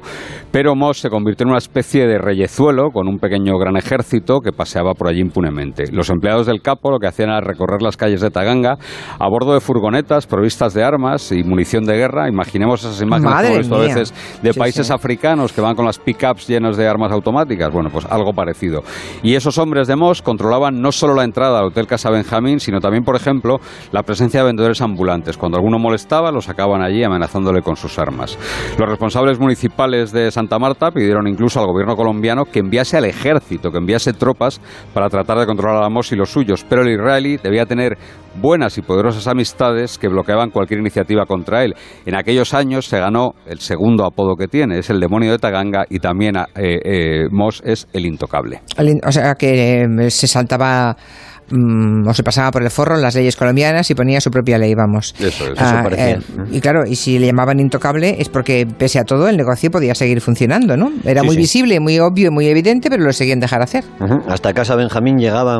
Pero 0.51 0.75
Moss 0.75 0.99
se 0.99 1.09
convirtió 1.09 1.45
en 1.45 1.49
una 1.49 1.57
especie 1.57 2.07
de 2.07 2.17
reyezuelo 2.17 2.89
con 2.91 3.07
un 3.07 3.19
pequeño 3.19 3.57
gran 3.57 3.77
ejército 3.77 4.39
que 4.39 4.51
paseaba 4.51 4.93
por 4.93 5.09
allí 5.09 5.21
impunemente. 5.21 5.85
Los 5.91 6.09
empleados 6.09 6.47
del 6.47 6.61
capo 6.61 6.91
lo 6.91 6.99
que 6.99 7.07
hacían 7.07 7.29
era 7.29 7.41
recorrer 7.41 7.81
las 7.81 7.97
calles 7.97 8.21
de 8.21 8.29
Taganga 8.29 8.77
a 9.19 9.29
bordo 9.29 9.53
de 9.53 9.61
furgonetas 9.61 10.27
provistas 10.27 10.73
de 10.73 10.83
armas 10.83 11.31
y 11.31 11.43
munición 11.43 11.85
de 11.85 11.97
guerra. 11.97 12.29
Imaginemos 12.29 12.81
esas 12.83 13.01
imágenes 13.01 13.71
a 13.71 13.77
veces 13.77 14.13
de 14.41 14.53
países 14.53 14.91
africanos 14.91 15.53
que 15.53 15.61
van 15.61 15.75
con 15.75 15.85
las 15.85 15.99
pickups 15.99 16.47
llenas 16.47 16.77
de 16.77 16.87
armas 16.87 17.11
automáticas. 17.11 17.71
Bueno, 17.71 17.89
pues 17.91 18.05
algo 18.05 18.33
parecido. 18.33 18.83
Y 19.23 19.35
esos 19.35 19.57
hombres 19.57 19.87
de 19.87 19.95
Moss 19.95 20.21
controlaban 20.21 20.81
no 20.81 20.91
solo 20.91 21.15
la 21.15 21.23
entrada 21.23 21.59
al 21.59 21.65
Hotel 21.65 21.87
Casa 21.87 22.09
Benjamín, 22.09 22.59
sino 22.59 22.79
también, 22.79 23.03
por 23.03 23.15
ejemplo, 23.15 23.59
la 23.91 24.03
presencia 24.03 24.41
de 24.41 24.47
vendedores 24.47 24.81
ambulantes. 24.81 25.37
Cuando 25.37 25.57
alguno 25.57 25.79
molestaba, 25.79 26.31
los 26.31 26.45
sacaban 26.45 26.81
allí 26.81 27.03
amenazándole 27.03 27.61
con 27.61 27.75
sus 27.75 27.97
armas. 27.99 28.37
Los 28.77 28.89
responsables 29.11 29.37
responsables 29.37 29.39
municipales 29.39 30.11
de 30.13 30.31
Santa 30.31 30.57
Marta 30.57 30.89
pidieron 30.89 31.27
incluso 31.27 31.59
al 31.59 31.65
gobierno 31.65 31.97
colombiano 31.97 32.45
que 32.45 32.59
enviase 32.59 32.95
al 32.95 33.03
ejército, 33.05 33.69
que 33.69 33.77
enviase 33.77 34.13
tropas 34.13 34.61
para 34.93 35.09
tratar 35.09 35.37
de 35.37 35.45
controlar 35.45 35.83
a 35.83 35.85
Amos 35.85 36.13
y 36.13 36.15
los 36.15 36.29
suyos, 36.29 36.65
pero 36.69 36.83
el 36.83 36.93
israelí 36.93 37.35
debía 37.35 37.65
tener 37.65 37.97
buenas 38.41 38.77
y 38.77 38.81
poderosas 38.81 39.27
amistades 39.27 39.97
que 39.97 40.07
bloqueaban 40.07 40.49
cualquier 40.49 40.79
iniciativa 40.79 41.25
contra 41.25 41.65
él. 41.65 41.73
En 42.05 42.15
aquellos 42.15 42.53
años 42.53 42.85
se 42.85 42.99
ganó 42.99 43.33
el 43.45 43.59
segundo 43.59 44.05
apodo 44.05 44.37
que 44.37 44.47
tiene, 44.47 44.79
es 44.79 44.89
el 44.89 45.01
demonio 45.01 45.31
de 45.31 45.39
Taganga 45.39 45.83
y 45.89 45.99
también 45.99 46.37
eh, 46.37 46.45
eh 46.55 47.27
Mos 47.29 47.61
es 47.65 47.87
el 47.91 48.05
intocable. 48.05 48.61
o 49.05 49.11
sea 49.11 49.35
que 49.35 49.83
eh, 49.83 50.09
se 50.09 50.27
saltaba 50.27 50.95
Mm, 51.51 52.07
o 52.07 52.13
se 52.13 52.23
pasaba 52.23 52.51
por 52.51 52.63
el 52.63 52.69
forro 52.69 52.97
las 52.97 53.15
leyes 53.15 53.35
colombianas 53.35 53.89
y 53.89 53.95
ponía 53.95 54.21
su 54.21 54.31
propia 54.31 54.57
ley, 54.57 54.73
vamos. 54.73 55.13
Eso, 55.19 55.51
es, 55.51 55.59
ah, 55.59 55.87
eh, 55.91 56.17
y 56.51 56.61
claro, 56.61 56.83
y 56.87 56.95
si 56.95 57.19
le 57.19 57.27
llamaban 57.27 57.59
intocable 57.59 58.15
es 58.19 58.29
porque 58.29 58.65
pese 58.65 58.99
a 58.99 59.03
todo 59.03 59.27
el 59.27 59.37
negocio 59.37 59.69
podía 59.69 59.93
seguir 59.95 60.21
funcionando, 60.21 60.77
¿no? 60.77 60.91
Era 61.03 61.23
muy 61.23 61.35
visible, 61.35 61.79
muy 61.79 61.99
obvio 61.99 62.27
y 62.27 62.31
muy 62.31 62.47
evidente, 62.47 62.89
pero 62.89 63.03
lo 63.03 63.11
seguían 63.11 63.39
dejar 63.39 63.61
hacer. 63.61 63.83
Hasta 64.27 64.53
casa 64.53 64.75
Benjamín 64.75 65.17
llegaban 65.17 65.59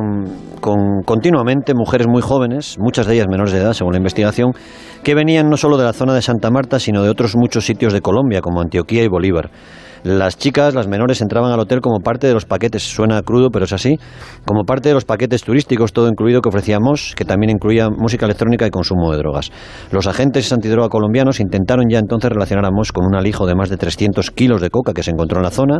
con, 0.62 1.01
continuamente 1.05 1.74
mujeres 1.74 2.07
muy 2.07 2.21
jóvenes, 2.21 2.77
muchas 2.79 3.07
de 3.07 3.15
ellas 3.15 3.27
menores 3.29 3.53
de 3.53 3.60
edad, 3.60 3.74
según 3.74 3.93
la 3.93 3.98
investigación, 3.98 4.51
que 5.03 5.15
venían 5.15 5.50
no 5.50 5.57
solo 5.57 5.77
de 5.77 5.83
la 5.83 5.93
zona 5.93 6.13
de 6.13 6.21
Santa 6.21 6.51
Marta, 6.51 6.79
sino 6.79 7.03
de 7.03 7.10
otros 7.10 7.36
muchos 7.36 7.65
sitios 7.65 7.91
de 7.91 8.01
Colombia, 8.01 8.41
como 8.41 8.62
Antioquía 8.62 9.03
y 9.03 9.07
Bolívar. 9.07 9.50
Las 10.03 10.38
chicas, 10.38 10.74
las 10.74 10.88
menores, 10.88 11.22
entraban 11.22 11.51
al 11.51 11.60
hotel 11.60 11.79
como 11.79 12.00
parte 12.00 12.25
de 12.25 12.34
los 12.34 12.46
paquetes, 12.46 12.81
suena 12.84 13.22
crudo, 13.22 13.50
pero 13.51 13.65
es 13.65 13.74
así, 13.74 14.00
como 14.46 14.63
parte 14.63 14.89
de 14.89 14.96
los 14.96 15.05
paquetes 15.05 15.43
turísticos, 15.43 15.93
todo 15.93 16.08
incluido 16.08 16.41
que 16.41 16.50
ofrecíamos, 16.50 17.13
que 17.15 17.24
también 17.24 17.51
incluía 17.51 17.89
música 17.89 18.25
electrónica 18.25 18.65
y 18.65 18.72
consumo 18.72 19.12
de 19.12 19.17
drogas. 19.20 19.51
Los 19.91 20.08
agentes 20.08 20.51
antidroga 20.51 20.89
colombianos 20.89 21.39
intentaron 21.39 21.86
ya 21.89 22.00
entonces 22.00 22.31
relacionar 22.31 22.65
a 22.65 22.72
Moss 22.72 22.91
con 22.91 23.05
un 23.05 23.15
alijo 23.15 23.46
de 23.46 23.55
más 23.55 23.70
de 23.70 23.77
300 23.77 24.31
kilos 24.31 24.60
de 24.62 24.70
coca 24.70 24.93
que 24.93 25.03
se 25.03 25.12
encontró 25.12 25.38
en 25.38 25.43
la 25.43 25.51
zona, 25.51 25.79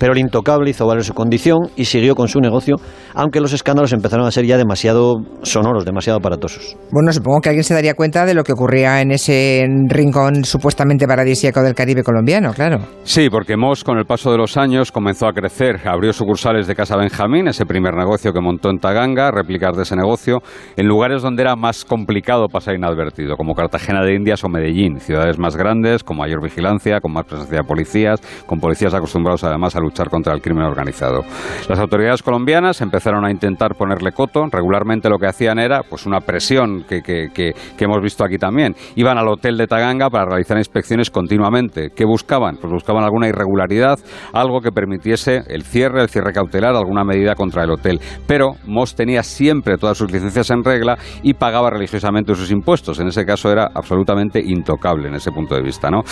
pero 0.00 0.14
el 0.14 0.18
intocable 0.18 0.70
hizo 0.70 0.86
valer 0.86 1.04
su 1.04 1.12
condición 1.12 1.68
y 1.76 1.84
siguió 1.84 2.14
con 2.14 2.26
su 2.26 2.40
negocio, 2.40 2.76
aunque 3.14 3.40
los 3.40 3.52
escándalos 3.52 3.92
empezaron 3.92 4.26
a 4.26 4.30
ser 4.30 4.46
ya 4.46 4.56
demasiado 4.56 5.16
sonoros, 5.42 5.84
demasiado 5.84 6.18
aparatosos. 6.18 6.76
Bueno, 6.90 7.12
supongo 7.12 7.40
que 7.42 7.50
alguien 7.50 7.64
se 7.64 7.74
daría 7.74 7.92
cuenta 7.92 8.24
de 8.24 8.32
lo 8.32 8.42
que 8.42 8.52
ocurría 8.52 9.02
en 9.02 9.10
ese 9.12 9.66
rincón 9.88 10.44
supuestamente 10.44 11.06
paradisíaco 11.06 11.62
del 11.62 11.74
Caribe 11.74 12.02
colombiano, 12.02 12.52
claro. 12.54 12.78
Sí, 13.04 13.28
porque 13.30 13.50
que 13.50 13.56
Moss, 13.56 13.82
con 13.82 13.98
el 13.98 14.04
paso 14.04 14.30
de 14.30 14.38
los 14.38 14.56
años, 14.56 14.92
comenzó 14.92 15.26
a 15.26 15.32
crecer. 15.32 15.80
Abrió 15.84 16.12
sucursales 16.12 16.68
de 16.68 16.76
Casa 16.76 16.96
Benjamín, 16.96 17.48
ese 17.48 17.66
primer 17.66 17.94
negocio 17.94 18.32
que 18.32 18.40
montó 18.40 18.70
en 18.70 18.78
Taganga, 18.78 19.32
réplicas 19.32 19.76
de 19.76 19.82
ese 19.82 19.96
negocio, 19.96 20.38
en 20.76 20.86
lugares 20.86 21.20
donde 21.20 21.42
era 21.42 21.56
más 21.56 21.84
complicado 21.84 22.46
pasar 22.46 22.76
inadvertido, 22.76 23.36
como 23.36 23.54
Cartagena 23.54 24.04
de 24.04 24.14
Indias 24.14 24.44
o 24.44 24.48
Medellín, 24.48 25.00
ciudades 25.00 25.36
más 25.36 25.56
grandes, 25.56 26.04
con 26.04 26.16
mayor 26.16 26.40
vigilancia, 26.40 27.00
con 27.00 27.12
más 27.12 27.26
presencia 27.26 27.58
de 27.58 27.64
policías, 27.64 28.20
con 28.46 28.60
policías 28.60 28.94
acostumbrados 28.94 29.42
además 29.42 29.74
a 29.74 29.80
luchar 29.80 29.89
contra 30.10 30.32
el 30.32 30.40
crimen 30.40 30.64
organizado. 30.64 31.22
Las 31.68 31.78
autoridades 31.78 32.22
colombianas 32.22 32.80
empezaron 32.80 33.24
a 33.24 33.30
intentar 33.30 33.74
ponerle 33.74 34.12
coto. 34.12 34.46
Regularmente 34.50 35.08
lo 35.08 35.18
que 35.18 35.26
hacían 35.26 35.58
era 35.58 35.82
pues 35.82 36.06
una 36.06 36.20
presión 36.20 36.84
que, 36.88 37.02
que, 37.02 37.28
que, 37.32 37.54
hemos 37.84 38.00
visto 38.02 38.24
aquí 38.24 38.38
también. 38.38 38.74
Iban 38.96 39.18
al 39.18 39.28
hotel 39.28 39.56
de 39.56 39.66
Taganga 39.66 40.10
para 40.10 40.26
realizar 40.26 40.58
inspecciones 40.58 41.10
continuamente. 41.10 41.90
¿Qué 41.94 42.04
buscaban? 42.04 42.56
Pues 42.60 42.72
buscaban 42.72 43.04
alguna 43.04 43.28
irregularidad, 43.28 43.98
algo 44.32 44.60
que 44.60 44.70
permitiese 44.70 45.42
el 45.48 45.62
cierre, 45.62 46.02
el 46.02 46.08
cierre 46.08 46.32
cautelar, 46.32 46.74
alguna 46.74 47.04
medida 47.04 47.34
contra 47.34 47.64
el 47.64 47.70
hotel. 47.70 48.00
Pero 48.26 48.52
Moss 48.66 48.94
tenía 48.94 49.22
siempre 49.22 49.76
todas 49.76 49.98
sus 49.98 50.10
licencias 50.10 50.50
en 50.50 50.64
regla 50.64 50.96
y 51.22 51.34
pagaba 51.34 51.70
religiosamente 51.70 52.34
sus 52.34 52.50
impuestos. 52.50 53.00
En 53.00 53.08
ese 53.08 53.24
caso 53.24 53.50
era 53.50 53.68
absolutamente 53.74 54.40
intocable 54.44 55.08
en 55.08 55.14
ese 55.14 55.30
punto 55.32 55.54
de 55.54 55.62
vista. 55.62 55.90
¿no? 55.90 56.02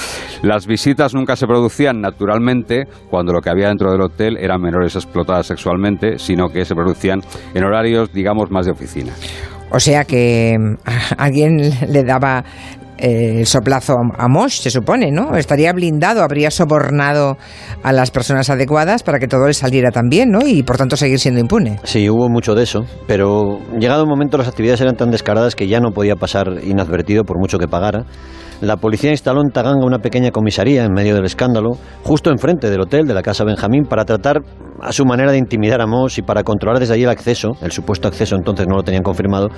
Las 0.43 0.67
visitas 0.67 1.15
nunca 1.15 1.37
se 1.37 1.47
producían 1.47 2.01
naturalmente 2.01 2.87
cuando 3.11 3.33
lo 3.33 3.41
que 3.41 3.51
había 3.51 3.68
dentro 3.69 3.91
del 3.91 4.01
hotel 4.01 4.37
eran 4.39 4.61
menores 4.61 4.95
explotadas 4.97 5.47
sexualmente, 5.47 6.19
sino 6.19 6.49
que 6.49 6.65
se 6.65 6.75
producían 6.75 7.21
en 7.55 7.65
horarios, 7.65 8.13
digamos, 8.13 8.51
más 8.51 8.67
de 8.67 8.73
oficina. 8.73 9.13
O 9.71 9.81
sea 9.81 10.05
que 10.05 10.57
mm, 10.59 10.75
alguien 11.19 11.57
le 11.89 12.03
daba 12.05 12.45
eh, 12.99 13.41
el 13.41 13.47
soplazo 13.47 13.95
a 14.17 14.29
Mosh, 14.29 14.61
se 14.61 14.71
supone, 14.71 15.13
¿no? 15.13 15.37
Estaría 15.37 15.73
blindado, 15.73 16.23
habría 16.23 16.51
sobornado 16.51 17.37
a 17.83 17.93
las 17.93 18.11
personas 18.11 18.51
adecuadas 18.51 19.05
para 19.05 19.21
que 19.21 19.29
todo 19.29 19.47
le 19.47 19.55
saliera 19.55 19.91
tan 19.91 20.09
bien, 20.09 20.31
¿no? 20.31 20.47
Y 20.47 20.65
por 20.65 20.77
tanto 20.77 20.97
seguir 20.97 21.21
siendo 21.21 21.41
impune. 21.41 21.79
Sí, 21.85 22.11
hubo 22.11 22.29
mucho 22.29 22.55
de 22.55 22.65
eso, 22.65 22.81
pero 23.07 23.61
llegado 23.79 24.03
un 24.03 24.11
momento 24.11 24.37
las 24.37 24.49
actividades 24.49 24.81
eran 24.81 24.97
tan 24.97 25.11
descaradas 25.11 25.55
que 25.55 25.69
ya 25.69 25.79
no 25.79 25.93
podía 25.93 26.17
pasar 26.17 26.59
inadvertido 26.65 27.25
por 27.25 27.39
mucho 27.39 27.59
que 27.59 27.69
pagara. 27.69 28.05
La 28.61 28.77
policía 28.77 29.11
instaló 29.11 29.41
en 29.41 29.50
Taganga 29.50 29.87
una 29.87 30.00
pequeña 30.00 30.33
comisaría 30.33 30.85
en 30.85 30.93
medio 30.93 31.15
del 31.15 31.25
escándalo, 31.25 31.77
justo 32.03 32.31
enfrente 32.31 32.69
del 32.71 32.81
hotel 32.81 33.07
de 33.07 33.15
la 33.15 33.23
Casa 33.23 33.45
Benjamín, 33.45 33.85
para 33.85 34.05
tratar 34.05 34.41
a 34.81 34.93
su 34.93 35.05
manera 35.05 35.33
de 35.33 35.39
intimidar 35.39 35.81
a 35.81 35.87
Moss 35.87 36.19
y 36.19 36.23
para 36.23 36.43
controlar 36.43 36.79
desde 36.79 36.95
allí 36.95 37.05
el 37.05 37.11
acceso, 37.11 37.53
el 37.63 37.73
supuesto 37.73 38.09
acceso 38.09 38.37
entonces 38.37 38.67
no 38.69 38.77
lo 38.77 38.83
tenían 38.83 39.03
confirmado, 39.03 39.49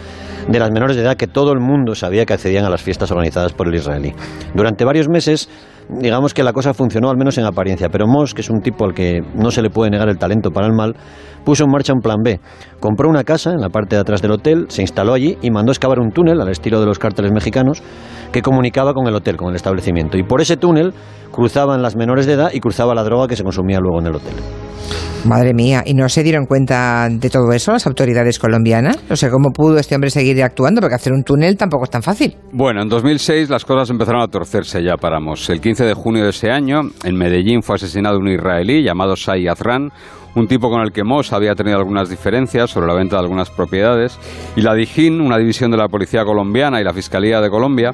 de 0.49 0.59
las 0.59 0.71
menores 0.71 0.97
de 0.97 1.03
edad 1.03 1.17
que 1.17 1.27
todo 1.27 1.53
el 1.53 1.61
mundo 1.61 1.95
sabía 1.95 2.27
que 2.27 2.33
accedían 2.33 2.65
a 2.65 2.71
las 2.71 2.83
fiestas 2.83 3.11
organizadas 3.11 3.53
por 3.53 3.69
el 3.69 3.75
israelí. 3.75 4.15
Durante 4.55 4.85
varios 4.85 5.09
meses 5.09 5.49
digamos 5.99 6.35
que 6.35 6.43
la 6.43 6.53
cosa 6.53 6.73
funcionó 6.73 7.11
al 7.11 7.17
menos 7.17 7.37
en 7.39 7.45
apariencia, 7.45 7.89
pero 7.89 8.07
Moss, 8.07 8.35
que 8.35 8.43
es 8.43 8.50
un 8.50 8.61
tipo 8.61 8.85
al 8.85 8.95
que 8.95 9.21
no 9.35 9.50
se 9.50 9.62
le 9.62 9.71
puede 9.71 9.91
negar 9.91 10.09
el 10.09 10.19
talento 10.19 10.50
para 10.50 10.67
el 10.67 10.73
mal, 10.73 10.95
puso 11.45 11.65
en 11.65 11.71
marcha 11.71 11.93
un 11.93 12.00
plan 12.00 12.19
B. 12.23 12.41
Compró 12.79 13.09
una 13.09 13.25
casa 13.25 13.50
en 13.50 13.61
la 13.61 13.71
parte 13.71 13.97
de 13.97 14.03
atrás 14.03 14.23
del 14.23 14.33
hotel, 14.33 14.67
se 14.69 14.83
instaló 14.83 15.12
allí 15.12 15.37
y 15.43 15.50
mandó 15.50 15.73
excavar 15.73 15.99
un 15.99 16.11
túnel 16.11 16.41
al 16.41 16.49
estilo 16.49 16.81
de 16.81 16.87
los 16.87 16.99
cárteles 16.99 17.33
mexicanos 17.33 17.83
que 18.33 18.43
comunicaba 18.43 18.95
con 18.95 19.07
el 19.07 19.15
hotel, 19.15 19.37
con 19.37 19.49
el 19.49 19.57
establecimiento. 19.57 20.17
Y 20.17 20.23
por 20.23 20.41
ese 20.41 20.57
túnel 20.57 20.95
cruzaban 21.33 21.83
las 21.83 21.97
menores 21.97 22.27
de 22.27 22.35
edad 22.35 22.50
y 22.53 22.61
cruzaba 22.61 22.95
la 22.95 23.03
droga 23.03 23.27
que 23.27 23.37
se 23.37 23.43
consumía 23.43 23.81
luego 23.81 24.00
en 24.00 24.07
el 24.07 24.17
hotel. 24.17 24.35
Madre 25.25 25.53
mía, 25.53 25.83
¿y 25.85 25.93
no 25.93 26.09
se 26.09 26.23
dieron 26.23 26.47
cuenta 26.47 27.07
de 27.11 27.29
todo 27.29 27.53
eso 27.53 27.73
las 27.73 27.87
autoridades 27.87 28.39
colombianas? 28.39 28.99
O 29.11 29.17
sea, 29.17 29.31
¿cómo 29.31 29.50
pudo 29.50 29.79
este 29.79 29.95
hombre 29.95 30.09
seguir 30.09 30.43
actuando? 30.43 30.81
Porque 30.81 30.95
hacer 30.95 31.12
un 31.12 31.23
túnel 31.23 31.59
tampoco 31.59 31.85
es 31.85 31.91
tan 31.91 32.03
fácil. 32.03 32.35
Bueno, 32.53 32.81
en 32.83 32.89
2006 32.89 33.50
las 33.50 33.67
cosas 33.67 33.91
empezaron 33.91 34.23
a 34.23 34.29
torcerse 34.29 34.83
ya 34.83 34.97
paramos. 34.97 35.50
El 35.50 35.61
15 35.61 35.85
de 35.85 35.95
junio 35.95 36.25
de 36.25 36.31
ese 36.31 36.50
año, 36.50 36.81
en 37.05 37.17
Medellín 37.17 37.62
fue 37.62 37.77
asesinado 37.77 38.19
un 38.19 38.29
israelí 38.29 38.83
llamado 38.83 39.15
Sai 39.15 39.47
Azran, 39.47 39.91
un 40.34 40.46
tipo 40.46 40.70
con 40.70 40.82
el 40.82 40.92
que 40.92 41.04
Moss 41.04 41.32
había 41.32 41.54
tenido 41.54 41.78
algunas 41.78 42.08
diferencias 42.08 42.70
sobre 42.70 42.87
la 42.87 42.94
venta 42.94 43.16
de 43.16 43.22
algunas 43.22 43.50
propiedades, 43.50 44.18
y 44.56 44.62
la 44.62 44.75
DIJÍN, 44.75 45.20
una 45.20 45.38
división 45.38 45.70
de 45.70 45.76
la 45.76 45.88
Policía 45.88 46.25
Colombiana 46.25 46.80
y 46.80 46.84
la 46.84 46.92
Fiscalía 46.92 47.40
de 47.40 47.50
Colombia, 47.50 47.92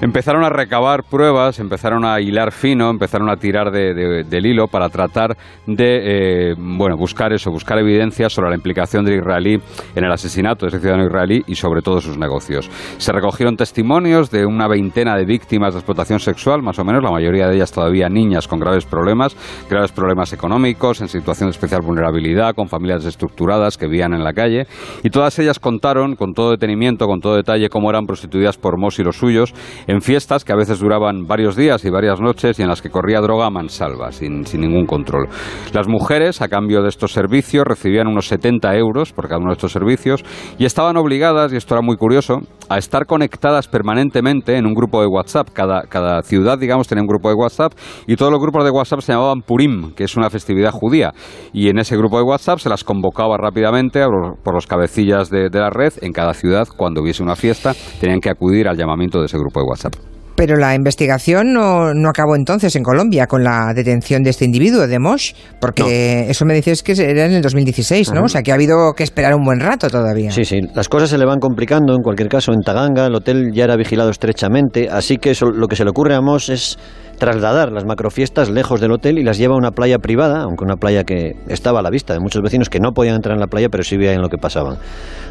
empezaron 0.00 0.44
a 0.44 0.50
recabar 0.50 1.04
pruebas, 1.04 1.58
empezaron 1.58 2.04
a 2.04 2.20
hilar 2.20 2.52
fino, 2.52 2.90
empezaron 2.90 3.30
a 3.30 3.36
tirar 3.36 3.70
del 3.70 4.46
hilo 4.46 4.66
para 4.68 4.88
tratar 4.88 5.36
de, 5.66 6.50
eh, 6.50 6.54
bueno, 6.58 6.96
buscar 6.96 7.32
eso, 7.32 7.50
buscar 7.50 7.78
evidencias 7.78 8.32
sobre 8.32 8.50
la 8.50 8.56
implicación 8.56 9.04
del 9.04 9.18
israelí 9.18 9.58
en 9.94 10.04
el 10.04 10.12
asesinato 10.12 10.66
de 10.66 10.70
ese 10.70 10.80
ciudadano 10.80 11.06
israelí 11.06 11.42
y 11.46 11.54
sobre 11.54 11.82
todo 11.82 12.00
sus 12.00 12.18
negocios. 12.18 12.70
Se 12.98 13.12
recogieron 13.12 13.56
testimonios 13.56 14.30
de 14.30 14.44
una 14.46 14.68
veintena 14.68 15.16
de 15.16 15.24
víctimas 15.24 15.74
de 15.74 15.80
explotación 15.80 16.20
sexual, 16.20 16.62
más 16.62 16.78
o 16.78 16.84
menos, 16.84 17.02
la 17.02 17.10
mayoría 17.10 17.48
de 17.48 17.56
ellas 17.56 17.72
todavía 17.72 18.08
niñas 18.08 18.48
con 18.48 18.58
graves 18.58 18.84
problemas, 18.84 19.36
graves 19.68 19.92
problemas 19.92 20.32
económicos, 20.32 21.00
en 21.00 21.08
situación 21.08 21.48
de 21.48 21.52
especial 21.52 21.75
vulnerabilidad, 21.82 22.54
con 22.54 22.68
familias 22.68 23.04
desestructuradas 23.04 23.76
que 23.76 23.86
vivían 23.86 24.14
en 24.14 24.24
la 24.24 24.32
calle, 24.32 24.66
y 25.02 25.10
todas 25.10 25.38
ellas 25.38 25.58
contaron 25.58 26.16
con 26.16 26.32
todo 26.32 26.50
detenimiento, 26.50 27.06
con 27.06 27.20
todo 27.20 27.36
detalle, 27.36 27.68
cómo 27.68 27.90
eran 27.90 28.06
prostituidas 28.06 28.56
por 28.56 28.78
Moss 28.78 28.98
y 28.98 29.02
los 29.02 29.16
suyos 29.16 29.54
en 29.86 30.00
fiestas 30.00 30.44
que 30.44 30.52
a 30.52 30.56
veces 30.56 30.80
duraban 30.80 31.26
varios 31.26 31.56
días 31.56 31.84
y 31.84 31.90
varias 31.90 32.20
noches 32.20 32.58
y 32.58 32.62
en 32.62 32.68
las 32.68 32.82
que 32.82 32.90
corría 32.90 33.20
droga 33.20 33.46
a 33.46 33.50
mansalva, 33.50 34.12
sin, 34.12 34.46
sin 34.46 34.60
ningún 34.60 34.86
control. 34.86 35.28
Las 35.72 35.88
mujeres, 35.88 36.42
a 36.42 36.48
cambio 36.48 36.82
de 36.82 36.88
estos 36.88 37.12
servicios, 37.12 37.64
recibían 37.64 38.06
unos 38.06 38.28
70 38.28 38.74
euros 38.76 39.12
por 39.12 39.28
cada 39.28 39.38
uno 39.38 39.50
de 39.50 39.54
estos 39.54 39.72
servicios 39.72 40.24
y 40.58 40.64
estaban 40.64 40.96
obligadas, 40.96 41.52
y 41.52 41.56
esto 41.56 41.74
era 41.74 41.82
muy 41.82 41.96
curioso, 41.96 42.40
a 42.68 42.78
estar 42.78 43.06
conectadas 43.06 43.68
permanentemente 43.68 44.56
en 44.56 44.66
un 44.66 44.74
grupo 44.74 45.00
de 45.00 45.06
WhatsApp. 45.06 45.48
Cada, 45.52 45.82
cada 45.82 46.22
ciudad, 46.22 46.58
digamos, 46.58 46.88
tenía 46.88 47.02
un 47.02 47.08
grupo 47.08 47.28
de 47.28 47.34
WhatsApp 47.34 47.72
y 48.06 48.16
todos 48.16 48.32
los 48.32 48.40
grupos 48.40 48.64
de 48.64 48.70
WhatsApp 48.70 49.00
se 49.00 49.12
llamaban 49.12 49.42
Purim, 49.42 49.92
que 49.94 50.04
es 50.04 50.16
una 50.16 50.30
festividad 50.30 50.72
judía. 50.72 51.12
Y 51.52 51.65
y 51.66 51.68
en 51.68 51.80
ese 51.80 51.96
grupo 51.96 52.16
de 52.18 52.22
WhatsApp 52.22 52.60
se 52.60 52.68
las 52.68 52.84
convocaba 52.84 53.36
rápidamente 53.36 54.00
por 54.44 54.54
los 54.54 54.68
cabecillas 54.68 55.30
de, 55.30 55.50
la 55.50 55.68
red 55.68 55.92
en 56.00 56.12
cada 56.12 56.32
ciudad 56.32 56.68
cuando 56.76 57.02
hubiese 57.02 57.24
una 57.24 57.34
fiesta 57.34 57.74
tenían 58.00 58.20
que 58.20 58.30
acudir 58.30 58.68
al 58.68 58.76
llamamiento 58.76 59.18
de 59.18 59.26
ese 59.26 59.36
grupo 59.36 59.58
de 59.58 59.66
WhatsApp. 59.66 59.94
Pero 60.36 60.56
la 60.56 60.76
investigación 60.76 61.52
no, 61.52 61.92
no, 61.92 62.10
acabó 62.10 62.36
entonces 62.36 62.76
en 62.76 62.84
Colombia 62.84 63.26
con 63.26 63.42
la 63.42 63.72
detención 63.74 64.22
de 64.22 64.30
este 64.30 64.44
individuo, 64.44 64.86
de 64.86 64.98
Mosh, 65.00 65.32
porque 65.60 66.26
eso 66.28 66.44
me 66.44 66.54
dices 66.54 66.84
que 66.84 66.92
era 66.92 67.24
en 67.24 67.32
el 67.32 67.42
2016, 67.42 68.12
¿no? 68.12 68.24
O 68.24 68.28
sea 68.28 68.42
que 68.42 68.52
ha 68.52 68.54
habido 68.54 68.92
que 68.94 69.02
esperar 69.02 69.34
un 69.34 69.42
buen 69.42 69.58
rato 69.58 69.88
todavía. 69.88 70.30
Sí, 70.30 70.44
sí, 70.44 70.60
las 70.74 70.88
cosas 70.90 71.08
se 71.08 71.16
le 71.16 71.24
van 71.24 71.40
complicando. 71.40 71.94
En 71.94 72.02
cualquier 72.02 72.28
caso, 72.28 72.52
en 72.52 72.60
Taganga 72.60 73.06
el 73.06 73.14
hotel 73.14 73.50
ya 73.52 73.64
era 73.64 73.76
vigilado 73.76 74.10
estrechamente, 74.10 74.88
así 74.90 75.16
que 75.16 75.30
eso, 75.30 75.46
lo 75.46 75.66
que 75.68 75.74
se 75.74 75.84
le 75.84 75.90
ocurre 75.90 76.14
a 76.14 76.20
Mosh 76.20 76.50
es 76.50 76.78
trasladar 77.16 77.72
las 77.72 77.84
macrofiestas 77.84 78.50
lejos 78.50 78.80
del 78.80 78.92
hotel 78.92 79.18
y 79.18 79.24
las 79.24 79.38
lleva 79.38 79.54
a 79.54 79.58
una 79.58 79.70
playa 79.70 79.98
privada, 79.98 80.42
aunque 80.42 80.64
una 80.64 80.76
playa 80.76 81.04
que 81.04 81.36
estaba 81.48 81.80
a 81.80 81.82
la 81.82 81.90
vista 81.90 82.12
de 82.12 82.20
muchos 82.20 82.42
vecinos 82.42 82.68
que 82.68 82.80
no 82.80 82.92
podían 82.92 83.16
entrar 83.16 83.34
en 83.34 83.40
la 83.40 83.46
playa, 83.46 83.68
pero 83.70 83.82
sí 83.82 83.96
veían 83.96 84.22
lo 84.22 84.28
que 84.28 84.38
pasaban. 84.38 84.78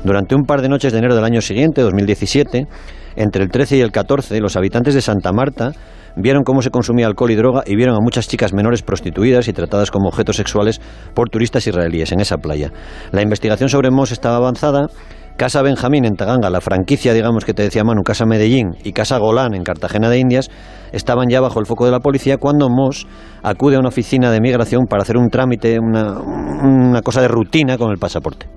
Durante 0.04 0.36
un 0.36 0.44
par 0.44 0.62
de 0.62 0.70
noches 0.70 0.92
de 0.92 1.00
enero 1.00 1.16
del 1.16 1.24
año 1.24 1.42
siguiente, 1.42 1.82
2017, 1.82 2.68
entre 3.16 3.44
el 3.44 3.50
13 3.50 3.78
y 3.78 3.82
el 3.82 3.92
14, 3.92 4.40
los 4.42 4.56
habitantes 4.56 4.94
de 4.94 5.02
Santa 5.02 5.32
Marta 5.32 5.72
vieron 6.18 6.44
cómo 6.44 6.62
se 6.62 6.70
consumía 6.70 7.08
alcohol 7.08 7.32
y 7.32 7.36
droga 7.36 7.64
y 7.66 7.76
vieron 7.76 7.96
a 7.96 8.00
muchas 8.00 8.28
chicas 8.28 8.54
menores 8.54 8.82
prostituidas 8.82 9.48
y 9.48 9.54
tratadas 9.54 9.92
como 9.92 10.08
objetos 10.08 10.38
sexuales 10.38 10.80
por 11.14 11.30
turistas 11.30 11.68
israelíes 11.68 12.12
en 12.12 12.20
esa 12.20 12.38
playa. 12.38 12.72
La 13.12 13.22
investigación 13.22 13.70
sobre 13.70 13.92
Moss 13.92 14.12
estaba 14.12 14.38
avanzada 14.38 14.88
Casa 15.38 15.62
Benjamín 15.62 16.06
en 16.06 16.16
Taganga, 16.16 16.50
la 16.50 16.62
franquicia, 16.62 17.14
digamos 17.14 17.44
que 17.44 17.54
te 17.54 17.64
decía 17.64 17.84
Manu, 17.84 18.04
Casa 18.04 18.26
Medellín 18.26 18.78
y 18.86 18.94
Casa 18.94 19.18
Golán 19.18 19.54
en 19.54 19.64
Cartagena 19.64 20.10
de 20.10 20.20
Indias, 20.20 20.50
estaban 20.92 21.28
ya 21.30 21.42
bajo 21.42 21.60
el 21.60 21.66
foco 21.66 21.86
de 21.86 21.92
la 21.92 22.00
policía 22.00 22.38
cuando 22.38 22.70
Moss 22.70 23.08
acude 23.44 23.76
a 23.76 23.80
una 23.80 23.90
oficina 23.90 24.32
de 24.32 24.42
migración 24.42 24.86
para 24.90 25.04
hacer 25.04 25.18
un 25.18 25.30
trámite, 25.30 25.78
una, 25.80 26.20
una 26.20 27.02
cosa 27.02 27.22
de 27.22 27.28
rutina 27.28 27.78
con 27.78 27.92
el 27.92 27.98
pasaporte. 27.98 28.48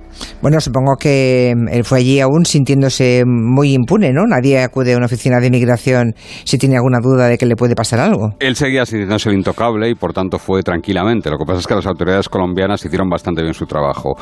Bueno, 0.42 0.60
supongo 0.60 0.96
que 0.98 1.54
mm, 1.56 1.68
él 1.68 1.84
fue 1.84 1.98
allí 1.98 2.20
aún 2.20 2.44
sintiéndose 2.44 3.24
muy 3.26 3.74
impune, 3.74 4.12
¿no? 4.12 4.26
Nadie 4.26 4.62
acude 4.62 4.94
a 4.94 4.96
una 4.96 5.06
oficina 5.06 5.40
de 5.40 5.50
migración 5.50 6.14
si 6.44 6.58
tiene 6.58 6.76
alguna 6.76 6.98
duda 7.00 7.28
de 7.28 7.38
que 7.38 7.46
le 7.46 7.56
puede 7.56 7.74
pasar 7.74 8.00
algo. 8.00 8.30
Él 8.40 8.56
seguía 8.56 8.86
sintiéndose 8.86 9.32
intocable 9.32 9.88
y 9.88 9.94
por 9.94 10.12
tanto 10.12 10.38
fue 10.38 10.62
tranquilamente. 10.62 11.30
Lo 11.30 11.38
que 11.38 11.44
pasa 11.44 11.60
es 11.60 11.66
que 11.66 11.74
las 11.74 11.86
autoridades 11.86 12.28
colombianas 12.28 12.84
hicieron 12.84 13.08
bastante 13.08 13.42
bien 13.42 13.54
su 13.54 13.66
trabajo. 13.66 14.16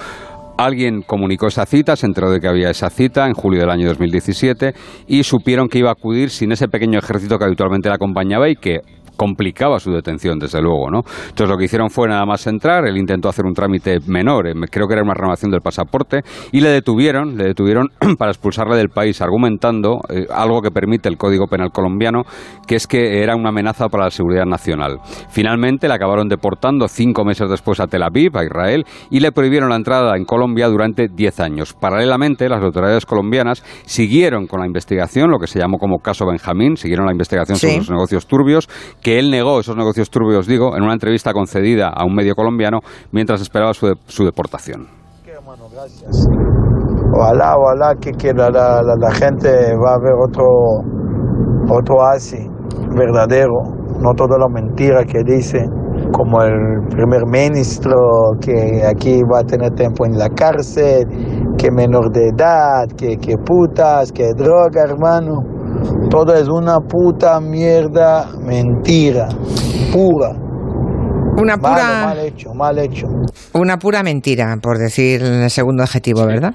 Alguien 0.58 1.02
comunicó 1.02 1.48
esa 1.48 1.66
cita, 1.66 1.96
se 1.96 2.06
enteró 2.06 2.30
de 2.30 2.40
que 2.40 2.48
había 2.48 2.70
esa 2.70 2.88
cita 2.88 3.26
en 3.26 3.34
julio 3.34 3.60
del 3.60 3.70
año 3.70 3.88
2017 3.88 4.72
y 5.06 5.22
supieron 5.22 5.68
que 5.68 5.78
iba 5.78 5.90
a 5.90 5.92
acudir 5.92 6.30
sin 6.30 6.50
ese 6.50 6.66
pequeño 6.66 6.98
ejército 6.98 7.38
que 7.38 7.44
habitualmente 7.44 7.90
la 7.90 7.96
acompañaba 7.96 8.48
y 8.48 8.56
que 8.56 8.80
complicaba 9.16 9.78
su 9.78 9.90
detención, 9.92 10.38
desde 10.38 10.60
luego, 10.60 10.90
¿no? 10.90 11.00
Entonces 11.28 11.48
lo 11.48 11.56
que 11.56 11.64
hicieron 11.64 11.90
fue 11.90 12.08
nada 12.08 12.24
más 12.24 12.46
entrar, 12.46 12.86
él 12.86 12.96
intentó 12.96 13.28
hacer 13.28 13.44
un 13.44 13.54
trámite 13.54 13.98
menor, 14.06 14.46
eh, 14.48 14.54
creo 14.70 14.86
que 14.86 14.94
era 14.94 15.02
una 15.02 15.14
renovación 15.14 15.50
del 15.50 15.60
pasaporte, 15.60 16.22
y 16.52 16.60
le 16.60 16.70
detuvieron, 16.70 17.36
le 17.36 17.44
detuvieron 17.44 17.88
para 18.18 18.30
expulsarle 18.30 18.76
del 18.76 18.88
país, 18.88 19.20
argumentando 19.20 20.00
eh, 20.08 20.26
algo 20.32 20.60
que 20.62 20.70
permite 20.70 21.08
el 21.08 21.16
Código 21.16 21.46
Penal 21.46 21.70
colombiano, 21.72 22.22
que 22.66 22.76
es 22.76 22.86
que 22.86 23.22
era 23.22 23.36
una 23.36 23.50
amenaza 23.50 23.88
para 23.88 24.04
la 24.04 24.10
seguridad 24.10 24.44
nacional. 24.44 24.98
Finalmente 25.30 25.88
le 25.88 25.94
acabaron 25.94 26.28
deportando 26.28 26.88
cinco 26.88 27.24
meses 27.24 27.48
después 27.48 27.80
a 27.80 27.86
Tel 27.86 28.02
Aviv, 28.02 28.36
a 28.36 28.44
Israel, 28.44 28.84
y 29.10 29.20
le 29.20 29.32
prohibieron 29.32 29.70
la 29.70 29.76
entrada 29.76 30.16
en 30.16 30.24
Colombia 30.24 30.68
durante 30.68 31.08
diez 31.08 31.40
años. 31.40 31.74
Paralelamente, 31.74 32.48
las 32.48 32.62
autoridades 32.62 33.06
colombianas 33.06 33.62
siguieron 33.84 34.46
con 34.46 34.60
la 34.60 34.66
investigación, 34.66 35.30
lo 35.30 35.38
que 35.38 35.46
se 35.46 35.58
llamó 35.58 35.78
como 35.78 35.98
caso 35.98 36.26
Benjamín, 36.26 36.76
siguieron 36.76 37.06
la 37.06 37.12
investigación 37.12 37.58
sobre 37.58 37.76
los 37.78 37.90
negocios 37.90 38.26
turbios, 38.26 38.68
que 39.06 39.20
él 39.20 39.30
negó 39.30 39.60
esos 39.60 39.76
negocios 39.76 40.10
turbios, 40.10 40.48
digo, 40.48 40.76
en 40.76 40.82
una 40.82 40.92
entrevista 40.92 41.32
concedida 41.32 41.90
a 41.90 42.04
un 42.04 42.12
medio 42.12 42.34
colombiano 42.34 42.80
mientras 43.12 43.40
esperaba 43.40 43.72
su, 43.72 43.94
su 44.04 44.24
deportación. 44.24 44.88
Ojalá, 47.14 47.54
ojalá 47.56 47.94
que, 48.00 48.10
que 48.10 48.32
la, 48.34 48.50
la, 48.50 48.82
la, 48.82 49.10
gente 49.12 49.48
va 49.76 49.94
a 49.94 49.98
ver 50.00 50.12
otro, 50.20 50.48
otro 51.70 52.02
así, 52.04 52.50
verdadero, 52.96 53.54
no 54.00 54.12
toda 54.14 54.38
la 54.38 54.48
mentira 54.48 55.04
que 55.04 55.22
dice, 55.22 55.64
como 56.10 56.42
el 56.42 56.88
primer 56.90 57.26
ministro 57.26 57.96
que 58.40 58.82
aquí 58.84 59.22
va 59.22 59.38
a 59.38 59.44
tener 59.44 59.70
tiempo 59.76 60.04
en 60.04 60.18
la 60.18 60.30
cárcel, 60.30 61.06
que 61.56 61.70
menor 61.70 62.10
de 62.10 62.30
edad, 62.30 62.88
que, 62.96 63.16
que 63.18 63.36
putas, 63.38 64.10
que 64.10 64.32
droga, 64.34 64.82
hermano. 64.82 65.55
Todo 66.10 66.34
es 66.34 66.48
una 66.48 66.78
puta 66.80 67.40
mierda 67.40 68.30
mentira, 68.40 69.28
pura. 69.92 70.46
Una 71.38 71.58
pura... 71.58 72.06
mal 72.06 72.18
hecho, 72.20 72.54
mal 72.54 72.78
hecho. 72.78 73.06
Una 73.52 73.78
pura 73.78 74.02
mentira, 74.02 74.56
por 74.62 74.78
decir 74.78 75.22
el 75.22 75.50
segundo 75.50 75.82
adjetivo, 75.82 76.24
¿verdad? 76.24 76.54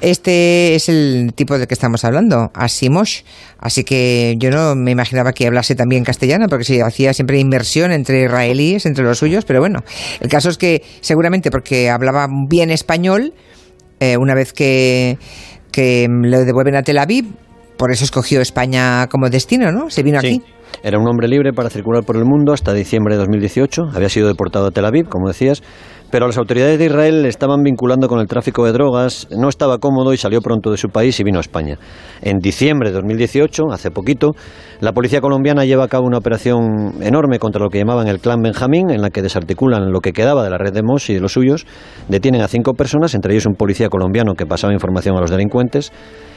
Este 0.00 0.74
es 0.74 0.88
el 0.88 1.32
tipo 1.34 1.58
del 1.58 1.66
que 1.66 1.74
estamos 1.74 2.04
hablando, 2.04 2.50
Asimosh. 2.54 3.22
Así 3.58 3.84
que 3.84 4.36
yo 4.38 4.50
no 4.50 4.74
me 4.74 4.90
imaginaba 4.90 5.32
que 5.32 5.46
hablase 5.46 5.74
también 5.74 6.04
castellano, 6.04 6.46
porque 6.48 6.64
se 6.64 6.82
hacía 6.82 7.12
siempre 7.12 7.38
inmersión 7.38 7.92
entre 7.92 8.24
israelíes, 8.24 8.86
entre 8.86 9.04
los 9.04 9.18
suyos, 9.18 9.44
pero 9.44 9.60
bueno, 9.60 9.80
el 10.20 10.28
caso 10.28 10.48
es 10.48 10.56
que 10.56 10.82
seguramente 11.00 11.50
porque 11.50 11.90
hablaba 11.90 12.26
bien 12.48 12.70
español, 12.70 13.34
eh, 14.00 14.16
una 14.16 14.34
vez 14.34 14.52
que, 14.52 15.18
que 15.72 16.08
le 16.08 16.44
devuelven 16.44 16.76
a 16.76 16.82
Tel 16.82 16.98
Aviv, 16.98 17.26
por 17.76 17.92
eso 17.92 18.04
escogió 18.04 18.40
España 18.40 19.06
como 19.08 19.28
destino, 19.28 19.70
¿no? 19.72 19.90
Se 19.90 20.02
vino 20.02 20.18
aquí. 20.18 20.42
Era 20.82 20.98
un 20.98 21.08
hombre 21.08 21.28
libre 21.28 21.52
para 21.52 21.70
circular 21.70 22.04
por 22.04 22.16
el 22.16 22.24
mundo 22.24 22.52
hasta 22.52 22.72
diciembre 22.72 23.14
de 23.14 23.20
2018. 23.20 23.82
Había 23.94 24.08
sido 24.08 24.28
deportado 24.28 24.66
a 24.66 24.70
Tel 24.70 24.84
Aviv, 24.84 25.08
como 25.08 25.28
decías, 25.28 25.62
pero 26.10 26.26
las 26.26 26.38
autoridades 26.38 26.78
de 26.78 26.86
Israel 26.86 27.22
le 27.22 27.28
estaban 27.28 27.62
vinculando 27.62 28.08
con 28.08 28.20
el 28.20 28.26
tráfico 28.26 28.64
de 28.64 28.72
drogas, 28.72 29.26
no 29.30 29.48
estaba 29.48 29.78
cómodo 29.78 30.12
y 30.12 30.16
salió 30.16 30.40
pronto 30.40 30.70
de 30.70 30.76
su 30.76 30.88
país 30.88 31.18
y 31.18 31.24
vino 31.24 31.38
a 31.38 31.40
España. 31.40 31.78
En 32.22 32.38
diciembre 32.38 32.90
de 32.90 32.96
2018, 32.96 33.64
hace 33.72 33.90
poquito, 33.90 34.32
la 34.80 34.92
policía 34.92 35.20
colombiana 35.20 35.64
lleva 35.64 35.84
a 35.84 35.88
cabo 35.88 36.06
una 36.06 36.18
operación 36.18 37.02
enorme 37.02 37.38
contra 37.38 37.62
lo 37.62 37.70
que 37.70 37.78
llamaban 37.78 38.08
el 38.08 38.20
clan 38.20 38.42
Benjamín, 38.42 38.90
en 38.90 39.02
la 39.02 39.10
que 39.10 39.22
desarticulan 39.22 39.90
lo 39.90 40.00
que 40.00 40.12
quedaba 40.12 40.44
de 40.44 40.50
la 40.50 40.58
red 40.58 40.72
de 40.72 40.82
Moss 40.82 41.10
y 41.10 41.14
de 41.14 41.20
los 41.20 41.32
suyos, 41.32 41.66
detienen 42.08 42.42
a 42.42 42.48
cinco 42.48 42.74
personas, 42.74 43.14
entre 43.14 43.32
ellos 43.32 43.46
un 43.46 43.54
policía 43.54 43.88
colombiano 43.88 44.34
que 44.34 44.46
pasaba 44.46 44.72
información 44.72 45.16
a 45.16 45.20
los 45.20 45.30
delincuentes, 45.30 45.92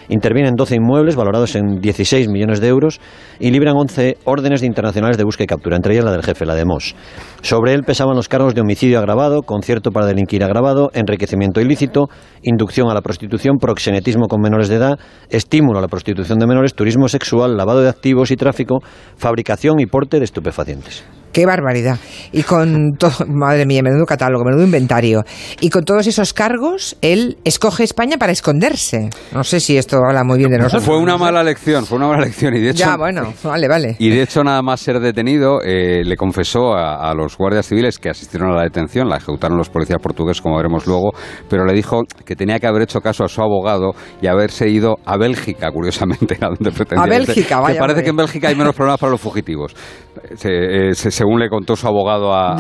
Intervienen 0.10 0.56
12 0.56 0.76
inmuebles 0.76 1.16
valorados 1.16 1.56
en 1.56 1.80
16 1.82 2.28
millones 2.30 2.60
de 2.60 2.68
euros 2.68 3.00
y 3.40 3.52
libran 3.52 3.78
11 3.78 4.18
órdenes 4.26 4.62
de 4.62 4.68
internacionales 4.68 5.18
de 5.18 5.24
búsqueda 5.24 5.44
y 5.44 5.48
captura, 5.48 5.76
entre 5.76 5.94
ellas 5.94 6.06
la 6.06 6.12
del 6.12 6.24
jefe, 6.24 6.46
la 6.46 6.56
de 6.56 6.66
Moss. 6.66 6.96
Sobre 7.42 7.74
él 7.74 7.84
pesaban 7.84 8.16
los 8.16 8.28
cargos 8.28 8.56
de 8.56 8.62
homicidio 8.62 8.98
agravado, 8.98 9.44
concierto 9.44 9.92
para 9.92 10.08
delinquir 10.08 10.44
agravado, 10.44 10.90
enriquecimiento 10.94 11.62
ilícito, 11.62 12.10
inducción 12.42 12.90
a 12.90 12.96
la 12.96 13.02
prostitución, 13.02 13.58
proxenetismo 13.58 14.28
con 14.28 14.42
menores 14.42 14.68
de 14.68 14.76
edad, 14.76 15.00
estímulo 15.30 15.78
a 15.78 15.82
la 15.82 15.88
prostitución 15.88 16.40
de 16.40 16.48
menores, 16.48 16.74
turismo 16.74 17.08
sexual, 17.08 17.56
lavado 17.56 17.82
de 17.82 17.90
activos 17.90 18.32
y 18.32 18.36
tráfico, 18.36 18.80
fabricación 19.16 19.80
y 19.80 19.86
porte 19.86 20.18
de 20.18 20.26
estupefacientes. 20.26 21.06
Qué 21.32 21.46
barbaridad. 21.46 21.98
Y 22.32 22.44
con 22.44 22.94
todo, 22.98 23.12
madre 23.28 23.66
mía, 23.66 23.82
menudo 23.84 24.06
catálogo, 24.06 24.44
menudo 24.46 24.64
inventario. 24.64 25.24
Y 25.62 25.70
con 25.70 25.86
todos 25.86 26.08
esos 26.08 26.34
cargos, 26.34 26.98
él 27.02 27.38
escoge 27.44 27.84
España 27.84 28.18
para 28.18 28.32
esconderse. 28.32 29.10
No 29.32 29.44
sé 29.44 29.60
si 29.60 29.78
esto 29.78 29.98
habla 29.98 30.24
muy 30.24 30.38
bien 30.38 30.52
de 30.52 30.58
nosotros. 30.58 30.84
Fue 30.84 30.98
una 30.98 31.18
mala 31.18 31.44
lección, 31.44 31.86
fue 31.86 31.98
una 31.98 32.08
mala 32.08 32.26
lección. 32.26 32.56
Y 32.56 32.60
de 32.60 32.70
hecho, 32.72 32.80
ya, 32.80 32.98
bueno, 32.98 33.34
vale, 33.44 33.68
vale. 33.68 33.96
Y 34.00 34.10
de 34.10 34.24
hecho, 34.24 34.44
nada 34.44 34.62
más 34.62 34.80
ser 34.80 35.00
detenido, 35.00 35.62
eh, 35.64 36.04
le 36.04 36.16
confesó 36.16 36.74
a, 36.74 37.14
los 37.14 37.38
guardias 37.38 37.68
civiles 37.68 37.98
que 37.98 38.10
asistieron 38.10 38.52
a 38.52 38.56
la 38.56 38.64
detención, 38.64 39.10
la 39.10 39.18
ejecutaron 39.18 39.58
los 39.58 39.70
policías 39.70 40.00
portugueses, 40.02 40.42
como 40.42 40.58
veremos 40.58 40.86
luego, 40.86 41.12
pero 41.50 41.66
le 41.66 41.74
dijo 41.74 42.04
que 42.26 42.36
tenía 42.36 42.60
que 42.60 42.68
haber 42.68 42.84
hecho 42.84 43.02
caso 43.02 43.24
a 43.24 43.28
su 43.28 43.42
abogado 43.42 43.94
y 44.22 44.28
haberse 44.28 44.70
ido 44.70 44.98
a 45.06 45.18
Bélgica, 45.18 45.72
curiosamente, 45.72 46.38
a 46.42 46.48
donde 46.48 46.72
pretendía. 46.72 47.04
A 47.04 47.08
Bélgica, 47.08 47.60
vaya. 47.60 47.74
Que 47.74 47.80
parece 47.80 48.04
que 48.04 48.10
en 48.10 48.16
Bélgica 48.16 48.48
hay 48.50 48.56
menos 48.56 48.76
problemas 48.76 49.00
para 49.00 49.12
los 49.12 49.22
fugitivos. 49.22 49.76
se, 50.36 50.94
se, 50.94 51.19
según 51.20 51.38
le 51.38 51.50
contó 51.50 51.76
su 51.76 51.86
abogado 51.86 52.34
a, 52.34 52.56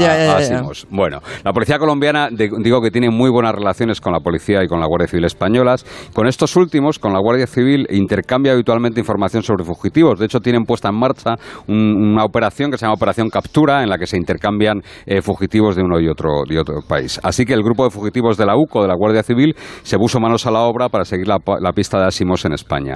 Bueno, 0.89 1.21
la 1.45 1.53
policía 1.53 1.79
colombiana, 1.79 2.27
digo 2.29 2.81
que 2.81 2.91
tiene 2.91 3.09
muy 3.09 3.29
buenas 3.29 3.55
relaciones 3.55 4.01
con 4.01 4.11
la 4.11 4.19
policía 4.19 4.61
y 4.61 4.67
con 4.67 4.81
la 4.81 4.85
Guardia 4.85 5.07
Civil 5.07 5.23
españolas. 5.23 5.85
Con 6.13 6.27
estos 6.27 6.57
últimos, 6.57 6.99
con 6.99 7.13
la 7.13 7.19
Guardia 7.19 7.47
Civil, 7.47 7.87
intercambia 7.89 8.51
habitualmente 8.51 8.99
información 8.99 9.43
sobre 9.43 9.63
fugitivos. 9.63 10.19
De 10.19 10.25
hecho, 10.25 10.41
tienen 10.41 10.65
puesta 10.65 10.89
en 10.89 10.99
marcha 10.99 11.35
una 11.67 12.25
operación 12.25 12.69
que 12.69 12.77
se 12.77 12.85
llama 12.85 12.95
Operación 12.95 13.29
Captura, 13.29 13.81
en 13.81 13.87
la 13.87 13.97
que 13.97 14.07
se 14.07 14.17
intercambian 14.17 14.81
eh, 15.05 15.21
fugitivos 15.21 15.77
de 15.77 15.83
uno 15.83 16.01
y 16.01 16.09
otro, 16.09 16.43
de 16.45 16.59
otro 16.59 16.81
país. 16.85 17.17
Así 17.23 17.45
que 17.45 17.53
el 17.53 17.63
grupo 17.63 17.85
de 17.85 17.91
fugitivos 17.91 18.35
de 18.35 18.45
la 18.45 18.57
UCO, 18.57 18.81
de 18.81 18.89
la 18.89 18.95
Guardia 18.95 19.23
Civil, 19.23 19.55
se 19.83 19.97
puso 19.97 20.19
manos 20.19 20.45
a 20.47 20.51
la 20.51 20.63
obra 20.63 20.89
para 20.89 21.05
seguir 21.05 21.29
la, 21.29 21.39
pista 21.71 21.97
de 21.97 22.07
Asimos 22.07 22.43
en 22.43 22.51
España. 22.51 22.95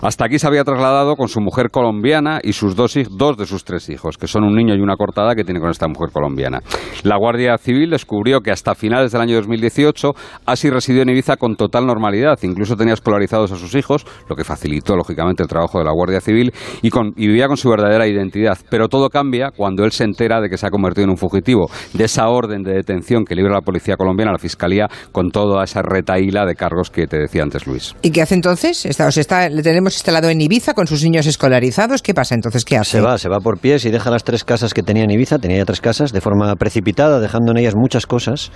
Hasta 0.00 0.26
aquí 0.26 0.38
se 0.38 0.46
había 0.46 0.62
trasladado 0.62 1.16
con 1.16 1.26
su 1.26 1.40
mujer 1.40 1.70
colombiana 1.70 2.38
y 2.40 2.52
sus 2.52 2.76
dos, 2.76 2.96
dos 3.10 3.36
de 3.36 3.46
sus 3.46 3.64
tres 3.64 3.88
hijos, 3.88 4.16
que 4.16 4.28
son 4.28 4.44
un 4.44 4.54
niño 4.54 4.76
y 4.76 4.80
una 4.80 4.91
cortada 4.96 5.34
que 5.34 5.44
tiene 5.44 5.60
con 5.60 5.70
esta 5.70 5.88
mujer 5.88 6.10
colombiana. 6.12 6.60
La 7.02 7.16
Guardia 7.16 7.56
Civil 7.58 7.90
descubrió 7.90 8.40
que 8.40 8.50
hasta 8.50 8.74
finales 8.74 9.12
del 9.12 9.20
año 9.20 9.36
2018 9.36 10.12
Asi 10.46 10.70
residió 10.70 11.02
en 11.02 11.10
Ibiza 11.10 11.36
con 11.36 11.56
total 11.56 11.86
normalidad, 11.86 12.38
incluso 12.42 12.76
tenía 12.76 12.94
escolarizados 12.94 13.52
a 13.52 13.56
sus 13.56 13.74
hijos, 13.74 14.04
lo 14.28 14.36
que 14.36 14.44
facilitó 14.44 14.96
lógicamente 14.96 15.42
el 15.42 15.48
trabajo 15.48 15.78
de 15.78 15.84
la 15.84 15.92
Guardia 15.92 16.20
Civil 16.20 16.52
y, 16.82 16.90
vivía 17.16 17.48
con 17.48 17.56
su 17.56 17.68
verdadera 17.70 18.06
identidad. 18.06 18.58
Pero 18.70 18.88
todo 18.88 19.08
cambia 19.08 19.50
cuando 19.50 19.84
él 19.84 19.92
se 19.92 20.04
entera 20.04 20.40
de 20.40 20.48
que 20.48 20.56
se 20.56 20.66
ha 20.66 20.70
convertido 20.70 21.04
en 21.04 21.10
un 21.10 21.16
fugitivo, 21.16 21.70
de 21.92 22.04
esa 22.04 22.28
orden 22.28 22.62
de 22.62 22.72
detención 22.74 23.24
que 23.24 23.34
libra 23.34 23.54
la 23.54 23.60
policía 23.60 23.96
colombiana, 23.96 24.32
la 24.32 24.38
fiscalía, 24.38 24.88
con 25.12 25.30
toda 25.30 25.64
esa 25.64 25.82
retaíla 25.82 26.44
de 26.44 26.54
cargos 26.54 26.90
que 26.90 27.06
te 27.06 27.18
decía 27.18 27.42
antes 27.42 27.66
Luis. 27.66 27.94
¿Y 28.02 28.10
qué 28.10 28.22
hace 28.22 28.34
entonces? 28.34 28.84
Está, 28.86 29.08
está, 29.08 29.48
le 29.48 29.62
tenemos 29.62 29.94
instalado 29.94 30.28
en 30.28 30.40
Ibiza 30.40 30.74
con 30.74 30.86
sus 30.86 31.02
niños 31.02 31.26
escolarizados. 31.26 32.02
¿Qué 32.02 32.14
pasa 32.14 32.34
entonces? 32.34 32.64
¿Qué 32.64 32.76
hace? 32.76 32.98
Se 32.98 33.00
va, 33.00 33.18
se 33.18 33.28
va 33.28 33.38
por 33.38 33.58
pies 33.58 33.84
y 33.84 33.90
deja 33.90 34.10
las 34.10 34.24
tres 34.24 34.44
casas 34.44 34.74
que 34.74 34.81
tenía 34.84 35.04
en 35.04 35.10
Ibiza, 35.10 35.38
tenía 35.38 35.64
tres 35.64 35.80
casas, 35.80 36.12
de 36.12 36.20
forma 36.20 36.54
precipitada, 36.56 37.20
dejando 37.20 37.52
en 37.52 37.58
ellas 37.58 37.74
muchas 37.74 38.06
cosas, 38.06 38.50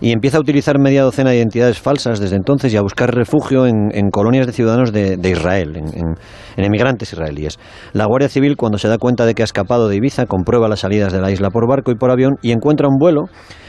y 0.00 0.12
empieza 0.12 0.38
a 0.38 0.40
utilizar 0.40 0.78
media 0.78 1.02
docena 1.02 1.30
de 1.30 1.36
identidades 1.36 1.78
falsas 1.78 2.20
desde 2.20 2.36
entonces 2.36 2.72
y 2.72 2.76
a 2.76 2.82
buscar 2.82 3.14
refugio 3.14 3.66
en, 3.66 4.10
colonias 4.10 4.46
de 4.46 4.52
ciudadanos 4.52 4.92
de, 4.92 5.30
Israel, 5.30 5.76
en, 5.76 6.16
emigrantes 6.56 7.12
israelíes. 7.12 7.58
La 7.92 8.06
Guardia 8.06 8.28
Civil, 8.28 8.56
cuando 8.56 8.78
se 8.78 8.88
da 8.88 8.98
cuenta 8.98 9.26
de 9.26 9.34
que 9.34 9.42
ha 9.42 9.44
escapado 9.44 9.88
de 9.88 9.96
Ibiza, 9.96 10.26
comprueba 10.26 10.68
las 10.68 10.80
salidas 10.80 11.12
de 11.12 11.20
la 11.20 11.30
isla 11.30 11.50
por 11.50 11.68
barco 11.68 11.90
y 11.90 11.96
por 11.96 12.10
avión 12.10 12.34
y 12.42 12.52
encuentra 12.52 12.88
un 12.88 12.98
vuelo 12.98 13.24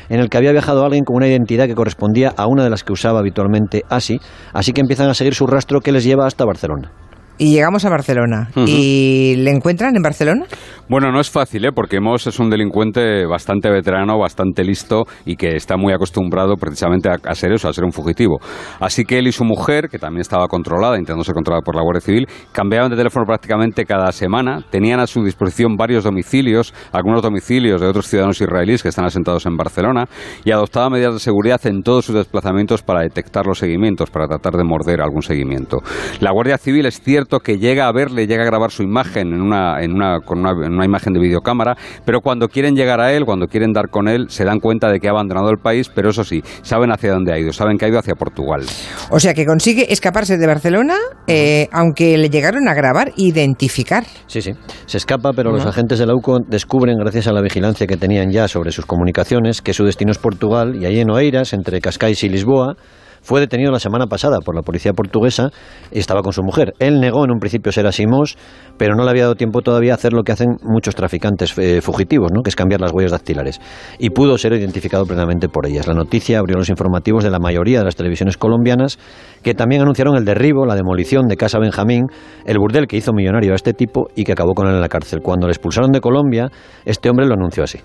en 0.10 0.19
el 0.19 0.30
que 0.30 0.38
había 0.38 0.52
viajado 0.52 0.86
alguien 0.86 1.06
con 1.06 1.15
una 1.15 1.28
identidad 1.28 1.67
que 1.67 1.76
correspondía 1.76 2.34
a 2.36 2.47
una 2.47 2.63
de 2.63 2.69
las 2.69 2.84
que 2.84 2.93
usaba 2.93 3.19
habitualmente 3.19 3.84
Asi, 3.89 4.19
así 4.54 4.73
que 4.73 4.82
empiezan 4.82 5.10
a 5.10 5.13
seguir 5.13 5.34
su 5.34 5.47
rastro 5.47 5.80
que 5.80 5.91
les 5.91 6.04
lleva 6.04 6.26
hasta 6.26 6.45
Barcelona 6.45 6.91
y 7.38 7.52
llegamos 7.52 7.86
a 7.86 7.89
Barcelona. 7.89 8.50
¿Y 8.56 9.36
le 9.38 9.52
encuentran 9.52 9.96
en 9.96 10.02
Barcelona? 10.02 10.46
Bueno, 10.89 11.12
no 11.12 11.19
es 11.19 11.30
fácil, 11.30 11.65
¿eh? 11.65 11.72
porque 11.74 12.00
Moss 12.00 12.28
es 12.28 12.39
un 12.39 12.50
delincuente 12.50 13.26
bastante 13.26 13.69
veterano, 13.69 14.19
bastante 14.19 14.63
listo 14.63 15.06
y 15.26 15.36
que 15.38 15.56
está 15.56 15.78
muy 15.78 15.93
acostumbrado 15.93 16.56
precisamente 16.56 17.10
a, 17.10 17.36
ser 17.36 17.54
eso, 17.54 17.69
a 17.69 17.74
ser 17.74 17.86
un 17.86 17.91
fugitivo. 17.91 18.39
Así 18.80 19.06
que 19.06 19.17
él 19.17 19.28
y 19.28 19.32
su 19.32 19.46
mujer, 19.46 19.88
que 19.89 19.98
también 19.98 20.22
estaba 20.22 20.48
controlada, 20.48 20.98
intentando 20.98 21.24
ser 21.24 21.34
controlada 21.34 21.62
por 21.63 21.76
la 21.76 21.82
Guardia 21.82 22.02
Civil, 22.02 22.28
cambiaban 22.52 22.91
de 22.91 22.98
teléfono 22.98 23.26
prácticamente 23.26 23.86
cada 23.86 24.12
semana, 24.12 24.65
tenían 24.69 25.00
a 25.00 25.08
su 25.08 25.24
disposición 25.24 25.78
varios 25.78 26.04
domicilios, 26.04 26.74
algunos 26.91 27.22
domicilios 27.22 27.82
de 27.82 27.88
otros 27.88 28.08
ciudadanos 28.08 28.39
israelíes 28.41 28.84
que 28.84 28.89
están 28.89 29.06
asentados 29.06 29.46
en 29.46 29.56
Barcelona, 29.56 30.06
y 30.43 30.52
adoptaban 30.52 30.91
medidas 30.91 31.13
de 31.13 31.19
seguridad 31.19 31.65
en 31.65 31.82
todos 31.82 32.06
sus 32.06 32.15
desplazamientos 32.15 32.84
para 32.84 33.02
detectar 33.02 33.46
los 33.48 33.58
seguimientos, 33.58 34.10
para 34.10 34.28
tratar 34.28 34.54
de 34.54 34.63
morder 34.63 35.02
algún 35.02 35.22
seguimiento. 35.22 35.78
La 36.19 36.32
Guardia 36.32 36.58
Civil 36.58 36.86
es 36.86 37.02
cierto 37.02 37.23
que 37.44 37.58
llega 37.58 37.88
a 37.88 37.92
verle, 37.92 38.28
llega 38.28 38.44
a 38.44 38.46
grabar 38.46 38.72
su 38.72 38.84
imagen 38.84 39.34
en 39.34 39.42
una, 39.42 39.82
en 39.82 39.94
una, 39.94 40.20
con 40.20 40.40
una, 40.40 40.86
imagen 40.86 41.14
de 41.14 41.20
videocámara, 41.20 41.76
pero 42.06 42.22
cuando 42.22 42.48
quieren 42.48 42.76
llegar 42.76 43.00
a 43.00 43.12
él, 43.14 43.26
cuando 43.26 43.48
quieren 43.48 43.74
dar 43.74 43.90
con 43.90 44.08
él, 44.08 44.28
se 44.30 44.44
dan 44.44 44.60
cuenta 44.60 44.92
de 44.92 45.00
que 45.00 45.08
ha 45.08 45.12
abandonado 45.12 45.50
el 45.50 45.58
país, 45.58 45.90
pero 45.94 46.10
eso 46.10 46.24
sí, 46.24 46.42
saben 46.62 46.92
hacia 46.92 47.12
dónde 47.12 47.34
ha 47.34 47.40
ido, 47.40 47.54
saben 47.54 47.78
que 47.78 47.86
ha 47.86 47.88
ido 47.88 48.00
hacia 48.00 48.16
Portugal. 48.16 48.62
O 49.10 49.20
sea 49.20 49.34
que 49.34 49.46
consigue 49.46 49.92
escaparse 49.92 50.38
de 50.38 50.48
Barcelona, 50.48 50.96
eh, 51.28 51.68
aunque 51.72 52.18
le 52.18 52.30
llegaron 52.30 52.68
a 52.68 52.74
grabar, 52.74 53.12
identificar. 53.16 54.04
Sí, 54.28 54.42
sí, 54.42 54.52
se 54.86 54.98
escapa, 54.98 55.32
pero 55.34 55.52
los 55.52 55.66
agentes 55.66 56.00
de 56.00 56.06
la 56.06 56.16
UCO 56.16 56.40
descubren, 56.48 56.98
gracias 56.98 57.28
a 57.28 57.34
la 57.34 57.42
vigilancia 57.42 57.88
que 57.88 57.98
tenían 57.98 58.32
ya 58.32 58.48
sobre 58.48 58.72
sus 58.72 58.86
comunicaciones, 58.86 59.62
que 59.62 59.74
su 59.74 59.84
destino 59.86 60.12
es 60.12 60.18
Portugal 60.18 60.76
y 60.76 60.86
allí 60.86 61.00
en 61.00 61.10
Oeiras, 61.10 61.54
entre 61.54 61.82
Cascais 61.82 62.24
y 62.24 62.30
Lisboa, 62.30 62.76
fue 63.24 63.40
detenido 63.40 63.72
la 63.72 63.80
semana 63.80 64.06
pasada 64.06 64.40
por 64.40 64.56
la 64.56 64.62
policía 64.62 64.94
portuguesa 64.94 65.50
y 65.92 66.00
estaba 66.00 66.22
con 66.22 66.34
su 66.34 66.44
mujer. 66.44 66.74
Él 66.80 67.00
negó 67.00 67.24
en 67.26 67.32
un 67.32 67.40
principio 67.40 67.72
ser 67.72 67.88
Asimos, 67.88 68.38
pero 68.78 68.96
no 68.96 69.04
le 69.04 69.10
había 69.10 69.24
dado 69.24 69.36
tiempo 69.36 69.62
todavía 69.62 69.94
a 69.94 69.96
hacer 69.96 70.14
lo 70.14 70.24
que 70.24 70.34
hacen 70.34 70.50
muchos 70.62 70.94
traficantes 70.96 71.58
eh, 71.58 71.82
fugitivos, 71.82 72.32
¿no? 72.34 72.42
que 72.44 72.50
es 72.50 72.56
cambiar 72.56 72.82
las 72.82 72.92
huellas 72.92 73.12
dactilares. 73.12 73.60
Y 73.98 74.10
pudo 74.10 74.38
ser 74.38 74.54
identificado 74.54 75.06
plenamente 75.06 75.48
por 75.48 75.66
ellas. 75.66 75.88
La 75.88 75.94
noticia 75.94 76.40
abrió 76.40 76.58
los 76.58 76.70
informativos 76.70 77.24
de 77.24 77.32
la 77.32 77.40
mayoría 77.40 77.80
de 77.80 77.86
las 77.86 77.96
televisiones 77.96 78.38
colombianas, 78.38 79.00
que 79.42 79.54
también 79.54 79.82
anunciaron 79.82 80.18
el 80.18 80.26
derribo, 80.26 80.66
la 80.66 80.76
demolición 80.76 81.28
de 81.28 81.38
Casa 81.38 81.60
Benjamín, 81.60 82.04
el 82.46 82.60
burdel 82.60 82.88
que 82.88 82.98
hizo 82.98 83.14
millonario 83.14 83.54
a 83.54 83.56
este 83.56 83.74
tipo 83.74 84.08
y 84.16 84.26
que 84.26 84.34
acabó 84.34 84.54
con 84.54 84.68
él 84.68 84.76
en 84.76 84.82
la 84.82 84.90
cárcel. 84.90 85.22
Cuando 85.22 85.48
le 85.48 85.52
expulsaron 85.52 85.92
de 85.92 86.02
Colombia, 86.02 86.50
este 86.86 87.10
hombre 87.10 87.26
lo 87.26 87.36
anunció 87.36 87.64
así. 87.64 87.80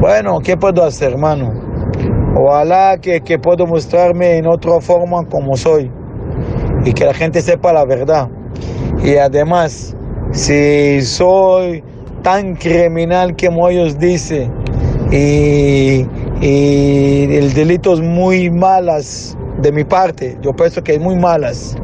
Bueno, 0.00 0.40
¿qué 0.42 0.56
puedo 0.56 0.84
hacer, 0.84 1.12
hermano? 1.12 1.75
Ojalá 2.38 2.98
que, 3.00 3.20
que 3.20 3.38
puedo 3.38 3.66
mostrarme 3.66 4.36
en 4.36 4.46
otra 4.46 4.80
forma 4.80 5.24
como 5.24 5.56
soy 5.56 5.90
y 6.84 6.92
que 6.92 7.04
la 7.04 7.14
gente 7.14 7.40
sepa 7.40 7.72
la 7.72 7.84
verdad. 7.84 8.28
Y 9.02 9.16
además, 9.16 9.96
si 10.32 11.00
soy 11.02 11.82
tan 12.22 12.56
criminal 12.56 13.34
como 13.36 13.68
ellos 13.68 13.98
dicen 13.98 14.52
y, 15.10 16.04
el 16.42 17.52
delito 17.54 17.94
es 17.94 18.00
muy 18.00 18.50
malas 18.50 19.36
de 19.62 19.72
mi 19.72 19.84
parte, 19.84 20.36
yo 20.42 20.52
pienso 20.52 20.82
que 20.82 20.94
es 20.94 21.00
muy 21.00 21.16
malas, 21.16 21.76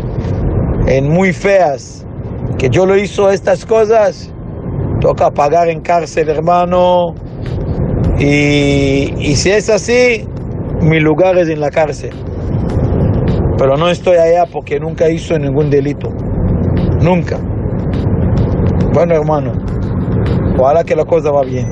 en 0.86 1.08
muy 1.08 1.32
feas, 1.32 2.06
que 2.58 2.68
yo 2.68 2.84
lo 2.84 2.96
hizo 2.96 3.30
estas 3.30 3.64
cosas, 3.64 4.30
toca 5.00 5.30
pagar 5.30 5.68
en 5.68 5.80
cárcel, 5.80 6.28
hermano, 6.28 7.14
Y, 8.18 9.14
y 9.18 9.34
si 9.36 9.50
es 9.50 9.70
así, 9.70 10.28
mi 10.82 10.98
lugar 11.00 11.38
es 11.38 11.48
en 11.48 11.60
la 11.60 11.70
cárcel. 11.70 12.10
Pero 13.56 13.76
no 13.76 13.88
estoy 13.88 14.16
allá 14.16 14.44
porque 14.50 14.80
nunca 14.80 15.08
hizo 15.08 15.38
ningún 15.38 15.70
delito. 15.70 16.08
Nunca. 17.00 17.38
Bueno, 18.92 19.14
hermano, 19.14 19.52
ojalá 20.58 20.84
que 20.84 20.96
la 20.96 21.04
cosa 21.04 21.30
va 21.30 21.42
bien. 21.42 21.68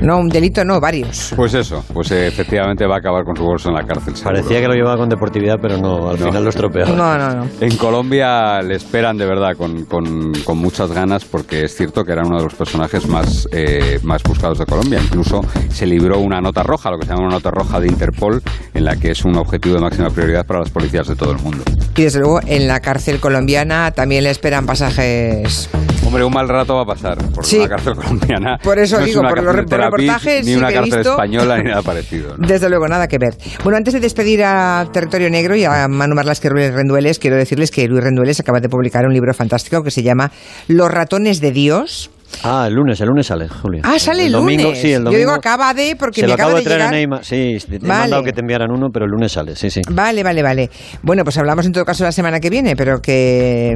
No, 0.00 0.18
un 0.18 0.28
delito 0.28 0.64
no, 0.64 0.80
varios. 0.80 1.32
Pues 1.36 1.54
eso, 1.54 1.84
pues 1.92 2.10
eh, 2.12 2.26
efectivamente 2.26 2.86
va 2.86 2.96
a 2.96 2.98
acabar 2.98 3.24
con 3.24 3.36
su 3.36 3.44
bolso 3.44 3.68
en 3.68 3.74
la 3.74 3.82
cárcel. 3.84 4.14
Parecía 4.22 4.60
que 4.60 4.68
lo 4.68 4.74
llevaba 4.74 4.96
con 4.96 5.08
deportividad, 5.08 5.56
pero 5.60 5.76
no, 5.76 6.10
al 6.10 6.18
final 6.18 6.42
lo 6.42 6.50
estropeaba. 6.50 6.90
No, 6.92 7.18
no, 7.18 7.34
no. 7.34 7.46
En 7.60 7.76
Colombia 7.76 8.62
le 8.62 8.76
esperan 8.76 9.16
de 9.16 9.26
verdad 9.26 9.56
con, 9.56 9.84
con, 9.84 10.58
muchas 10.58 10.92
ganas 10.92 11.24
porque 11.24 11.64
es 11.64 11.76
cierto 11.76 12.04
que 12.04 12.12
era 12.12 12.22
uno 12.24 12.38
de 12.38 12.44
los 12.44 12.54
personajes 12.54 13.06
más, 13.06 13.48
eh, 13.52 13.98
más 14.02 14.22
buscados 14.22 14.58
de 14.58 14.66
Colombia. 14.66 15.00
Incluso 15.02 15.40
se 15.68 15.86
libró 15.86 16.18
una 16.18 16.40
nota 16.40 16.62
roja, 16.62 16.90
lo 16.90 16.98
que 16.98 17.06
se 17.06 17.12
llama 17.12 17.26
una 17.26 17.36
nota 17.36 17.50
roja 17.50 17.80
de 17.80 17.86
Interpol, 17.86 18.42
en 18.74 18.84
la 18.84 18.96
que 18.96 19.10
es 19.12 19.24
un 19.24 19.36
objetivo 19.36 19.76
de 19.76 19.80
máxima 19.80 20.10
prioridad 20.10 20.44
para 20.46 20.60
las 20.60 20.70
policías 20.70 21.08
de 21.08 21.16
todo 21.16 21.32
el 21.32 21.38
mundo. 21.38 21.64
Y 21.96 22.02
desde 22.02 22.20
luego 22.20 22.40
en 22.46 22.66
la 22.66 22.80
cárcel 22.80 23.20
colombiana 23.20 23.90
también 23.92 24.24
le 24.24 24.30
esperan 24.30 24.66
pasajes 24.66 25.68
Hombre, 26.04 26.24
un 26.24 26.32
mal 26.32 26.48
rato 26.48 26.74
va 26.74 26.82
a 26.82 26.86
pasar 26.86 27.18
por 27.18 27.52
la 27.52 27.68
cárcel 27.68 27.94
colombiana. 27.94 28.58
Por 28.62 28.78
eso 28.78 28.98
digo, 28.98 29.22
por 29.22 29.42
los 29.42 29.54
reportajes. 29.54 30.44
Ni 30.46 30.54
una 30.54 30.72
cárcel 30.72 31.00
española 31.00 31.58
ni 31.58 31.64
nada 31.70 31.82
parecido. 31.82 32.34
Desde 32.38 32.68
luego, 32.68 32.88
nada 32.88 33.06
que 33.06 33.18
ver. 33.18 33.36
Bueno, 33.62 33.76
antes 33.76 33.94
de 33.94 34.00
despedir 34.00 34.42
a 34.44 34.88
Territorio 34.92 35.30
Negro 35.30 35.54
y 35.56 35.64
a 35.64 35.86
Manu 35.88 36.14
Marlas 36.14 36.40
que 36.40 36.48
Luis 36.48 36.72
Rendueles, 36.72 37.18
quiero 37.18 37.36
decirles 37.36 37.70
que 37.70 37.86
Luis 37.86 38.02
Rendueles 38.02 38.40
acaba 38.40 38.60
de 38.60 38.68
publicar 38.68 39.04
un 39.06 39.12
libro 39.12 39.32
fantástico 39.34 39.82
que 39.82 39.90
se 39.90 40.02
llama 40.02 40.32
Los 40.68 40.90
ratones 40.90 41.40
de 41.40 41.52
Dios 41.52 42.10
Ah, 42.42 42.66
el 42.68 42.74
lunes, 42.74 43.00
el 43.00 43.08
lunes 43.08 43.26
sale, 43.26 43.48
Julio. 43.48 43.82
Ah, 43.84 43.98
sale 43.98 44.26
el, 44.26 44.32
domingo, 44.32 44.74
Sí, 44.74 44.92
el 44.92 45.04
domingo. 45.04 45.12
Yo 45.12 45.18
digo 45.18 45.32
acaba 45.32 45.74
de, 45.74 45.96
porque 45.96 46.26
me 46.26 46.32
acaba 46.32 46.54
de, 46.54 46.62
llegar. 46.62 46.94
A 46.94 47.22
sí, 47.22 47.56
te 47.68 47.76
he 47.76 47.80
mandado 47.80 48.22
que 48.22 48.32
te 48.32 48.40
enviaran 48.40 48.70
uno, 48.70 48.88
pero 48.92 49.04
el 49.04 49.10
lunes 49.10 49.32
sale, 49.32 49.56
sí, 49.56 49.70
sí. 49.70 49.82
Vale, 49.90 50.22
vale, 50.22 50.42
vale. 50.42 50.70
Bueno, 51.02 51.24
pues 51.24 51.36
hablamos 51.38 51.66
en 51.66 51.72
todo 51.72 51.84
caso 51.84 52.04
la 52.04 52.12
semana 52.12 52.40
que 52.40 52.50
viene, 52.50 52.76
pero 52.76 53.00
que, 53.00 53.74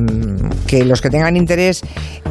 que 0.66 0.84
los 0.84 1.00
que 1.00 1.10
tengan 1.10 1.36
interés 1.36 1.82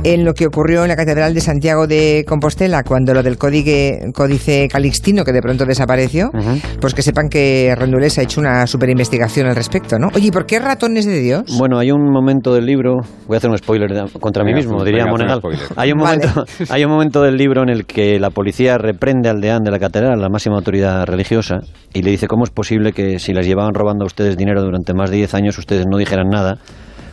en 0.03 0.25
lo 0.25 0.33
que 0.33 0.47
ocurrió 0.47 0.83
en 0.83 0.89
la 0.89 0.95
Catedral 0.95 1.33
de 1.33 1.41
Santiago 1.41 1.87
de 1.87 2.25
Compostela, 2.27 2.83
cuando 2.83 3.13
lo 3.13 3.21
del 3.21 3.37
códice, 3.37 4.11
códice 4.13 4.67
calixtino, 4.71 5.23
que 5.23 5.33
de 5.33 5.41
pronto 5.41 5.65
desapareció, 5.65 6.31
pues 6.79 6.93
que 6.93 7.01
sepan 7.01 7.29
que 7.29 7.73
Rendules 7.77 8.17
ha 8.17 8.23
hecho 8.23 8.39
una 8.39 8.65
super 8.67 8.89
investigación 8.89 9.47
al 9.47 9.55
respecto, 9.55 9.99
¿no? 9.99 10.09
Oye, 10.15 10.31
¿por 10.31 10.45
qué 10.45 10.59
ratones 10.59 11.05
de 11.05 11.19
Dios? 11.19 11.43
Bueno, 11.57 11.77
hay 11.79 11.91
un 11.91 12.09
momento 12.11 12.53
del 12.53 12.65
libro, 12.65 13.01
voy 13.27 13.35
a 13.35 13.37
hacer 13.37 13.49
un 13.49 13.57
spoiler 13.57 13.89
contra 14.19 14.43
mí 14.43 14.53
mismo, 14.53 14.83
diría 14.83 15.05
Monegal. 15.05 15.41
Hay 15.75 15.91
un 15.91 15.99
momento 15.99 16.12
hay 16.69 16.83
un 16.85 16.91
momento 16.91 17.21
del 17.21 17.37
libro 17.37 17.63
en 17.63 17.69
el 17.69 17.85
que 17.85 18.19
la 18.19 18.29
policía 18.29 18.77
reprende 18.77 19.29
al 19.29 19.41
deán 19.41 19.63
de 19.63 19.71
la 19.71 19.79
catedral, 19.79 20.19
la 20.19 20.29
máxima 20.29 20.55
autoridad 20.55 21.05
religiosa, 21.05 21.61
y 21.93 22.01
le 22.01 22.11
dice 22.11 22.27
cómo 22.27 22.43
es 22.43 22.49
posible 22.49 22.91
que 22.91 23.19
si 23.19 23.33
les 23.33 23.45
llevaban 23.45 23.73
robando 23.73 24.03
a 24.03 24.07
ustedes 24.07 24.37
dinero 24.37 24.61
durante 24.61 24.93
más 24.93 25.09
de 25.09 25.17
10 25.17 25.33
años 25.33 25.57
ustedes 25.57 25.85
no 25.89 25.97
dijeran 25.97 26.29
nada. 26.29 26.57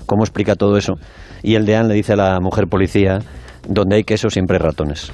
¿Cómo 0.07 0.25
explica 0.25 0.57
todo 0.57 0.77
eso? 0.77 0.95
Y 1.43 1.55
el 1.55 1.67
deán 1.67 1.89
le 1.89 1.95
dice 1.95 2.15
a 2.15 2.17
la 2.17 2.41
mujer 2.41 2.67
policía, 2.69 3.21
donde 3.69 3.97
hay 3.97 4.05
queso 4.05 4.31
siempre 4.31 4.57
hay 4.57 4.63
ratones. 4.63 5.13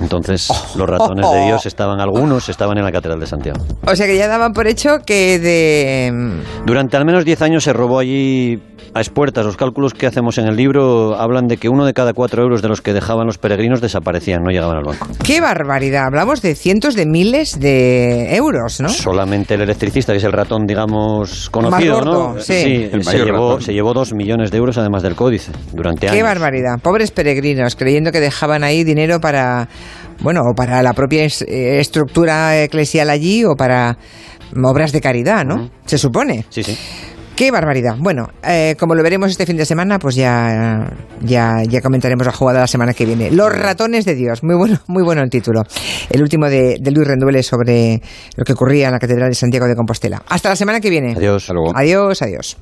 Entonces, 0.00 0.48
los 0.76 0.88
ratones 0.88 1.30
de 1.30 1.46
Dios 1.46 1.66
estaban, 1.66 2.00
algunos 2.00 2.48
estaban 2.48 2.78
en 2.78 2.84
la 2.84 2.92
Catedral 2.92 3.20
de 3.20 3.26
Santiago. 3.26 3.64
O 3.86 3.94
sea 3.94 4.06
que 4.06 4.16
ya 4.16 4.28
daban 4.28 4.52
por 4.52 4.66
hecho 4.66 4.98
que 5.04 5.38
de... 5.38 6.42
Durante 6.64 6.96
al 6.96 7.04
menos 7.04 7.24
10 7.24 7.42
años 7.42 7.64
se 7.64 7.72
robó 7.72 7.98
allí 7.98 8.60
a 8.94 9.00
expuertas. 9.00 9.44
Los 9.44 9.56
cálculos 9.56 9.94
que 9.94 10.06
hacemos 10.06 10.38
en 10.38 10.46
el 10.46 10.56
libro 10.56 11.16
hablan 11.16 11.46
de 11.46 11.56
que 11.56 11.68
uno 11.68 11.84
de 11.84 11.92
cada 11.92 12.12
cuatro 12.12 12.42
euros 12.42 12.62
de 12.62 12.68
los 12.68 12.80
que 12.80 12.92
dejaban 12.92 13.26
los 13.26 13.38
peregrinos 13.38 13.80
desaparecían, 13.80 14.42
no 14.42 14.50
llegaban 14.50 14.76
al 14.76 14.84
banco. 14.84 15.06
¡Qué 15.24 15.40
barbaridad! 15.40 16.04
Hablamos 16.06 16.42
de 16.42 16.54
cientos 16.54 16.94
de 16.94 17.06
miles 17.06 17.58
de 17.60 18.34
euros, 18.36 18.80
¿no? 18.80 18.88
Solamente 18.88 19.54
el 19.54 19.62
electricista, 19.62 20.12
que 20.12 20.18
es 20.18 20.24
el 20.24 20.32
ratón, 20.32 20.66
digamos, 20.66 21.50
conocido, 21.50 22.02
¿no? 22.02 22.40
Sí, 22.40 22.90
se, 23.00 23.24
llevó, 23.24 23.60
se 23.60 23.72
llevó 23.72 23.92
dos 23.92 24.12
millones 24.12 24.50
de 24.50 24.58
euros 24.58 24.78
además 24.78 25.02
del 25.02 25.14
códice 25.14 25.52
durante 25.72 26.08
años. 26.08 26.16
¡Qué 26.16 26.22
barbaridad! 26.22 26.78
Pobres 26.82 27.10
peregrinos, 27.10 27.76
creyendo 27.88 28.12
que 28.12 28.20
dejaban 28.20 28.64
ahí 28.64 28.84
dinero 28.84 29.18
para, 29.18 29.66
bueno, 30.20 30.42
o 30.42 30.54
para 30.54 30.82
la 30.82 30.92
propia 30.92 31.24
eh, 31.24 31.78
estructura 31.80 32.62
eclesial 32.62 33.08
allí 33.08 33.46
o 33.46 33.56
para 33.56 33.96
obras 34.62 34.92
de 34.92 35.00
caridad, 35.00 35.46
¿no? 35.46 35.70
Se 35.86 35.96
supone. 35.96 36.44
Sí, 36.50 36.62
sí. 36.62 36.76
Qué 37.34 37.50
barbaridad. 37.50 37.94
Bueno, 37.98 38.26
eh, 38.46 38.74
como 38.78 38.94
lo 38.94 39.02
veremos 39.02 39.30
este 39.30 39.46
fin 39.46 39.56
de 39.56 39.64
semana, 39.64 39.98
pues 39.98 40.16
ya, 40.16 40.92
ya, 41.22 41.62
ya 41.66 41.80
comentaremos 41.80 42.26
la 42.26 42.32
jugada 42.32 42.60
la 42.60 42.66
semana 42.66 42.92
que 42.92 43.06
viene. 43.06 43.30
Los 43.30 43.50
ratones 43.56 44.04
de 44.04 44.14
Dios. 44.14 44.42
Muy 44.42 44.56
bueno, 44.56 44.80
muy 44.86 45.02
bueno 45.02 45.22
el 45.22 45.30
título. 45.30 45.62
El 46.10 46.20
último 46.20 46.50
de, 46.50 46.78
Luis 46.92 47.08
Renduele 47.08 47.42
sobre 47.42 48.02
lo 48.36 48.44
que 48.44 48.52
ocurría 48.52 48.88
en 48.88 48.92
la 48.92 48.98
Catedral 48.98 49.30
de 49.30 49.34
Santiago 49.34 49.66
de 49.66 49.76
Compostela. 49.76 50.22
Hasta 50.28 50.50
la 50.50 50.56
semana 50.56 50.80
que 50.80 50.90
viene. 50.90 51.14
Adiós. 51.16 51.50
Adiós, 51.74 52.20
adiós. 52.20 52.58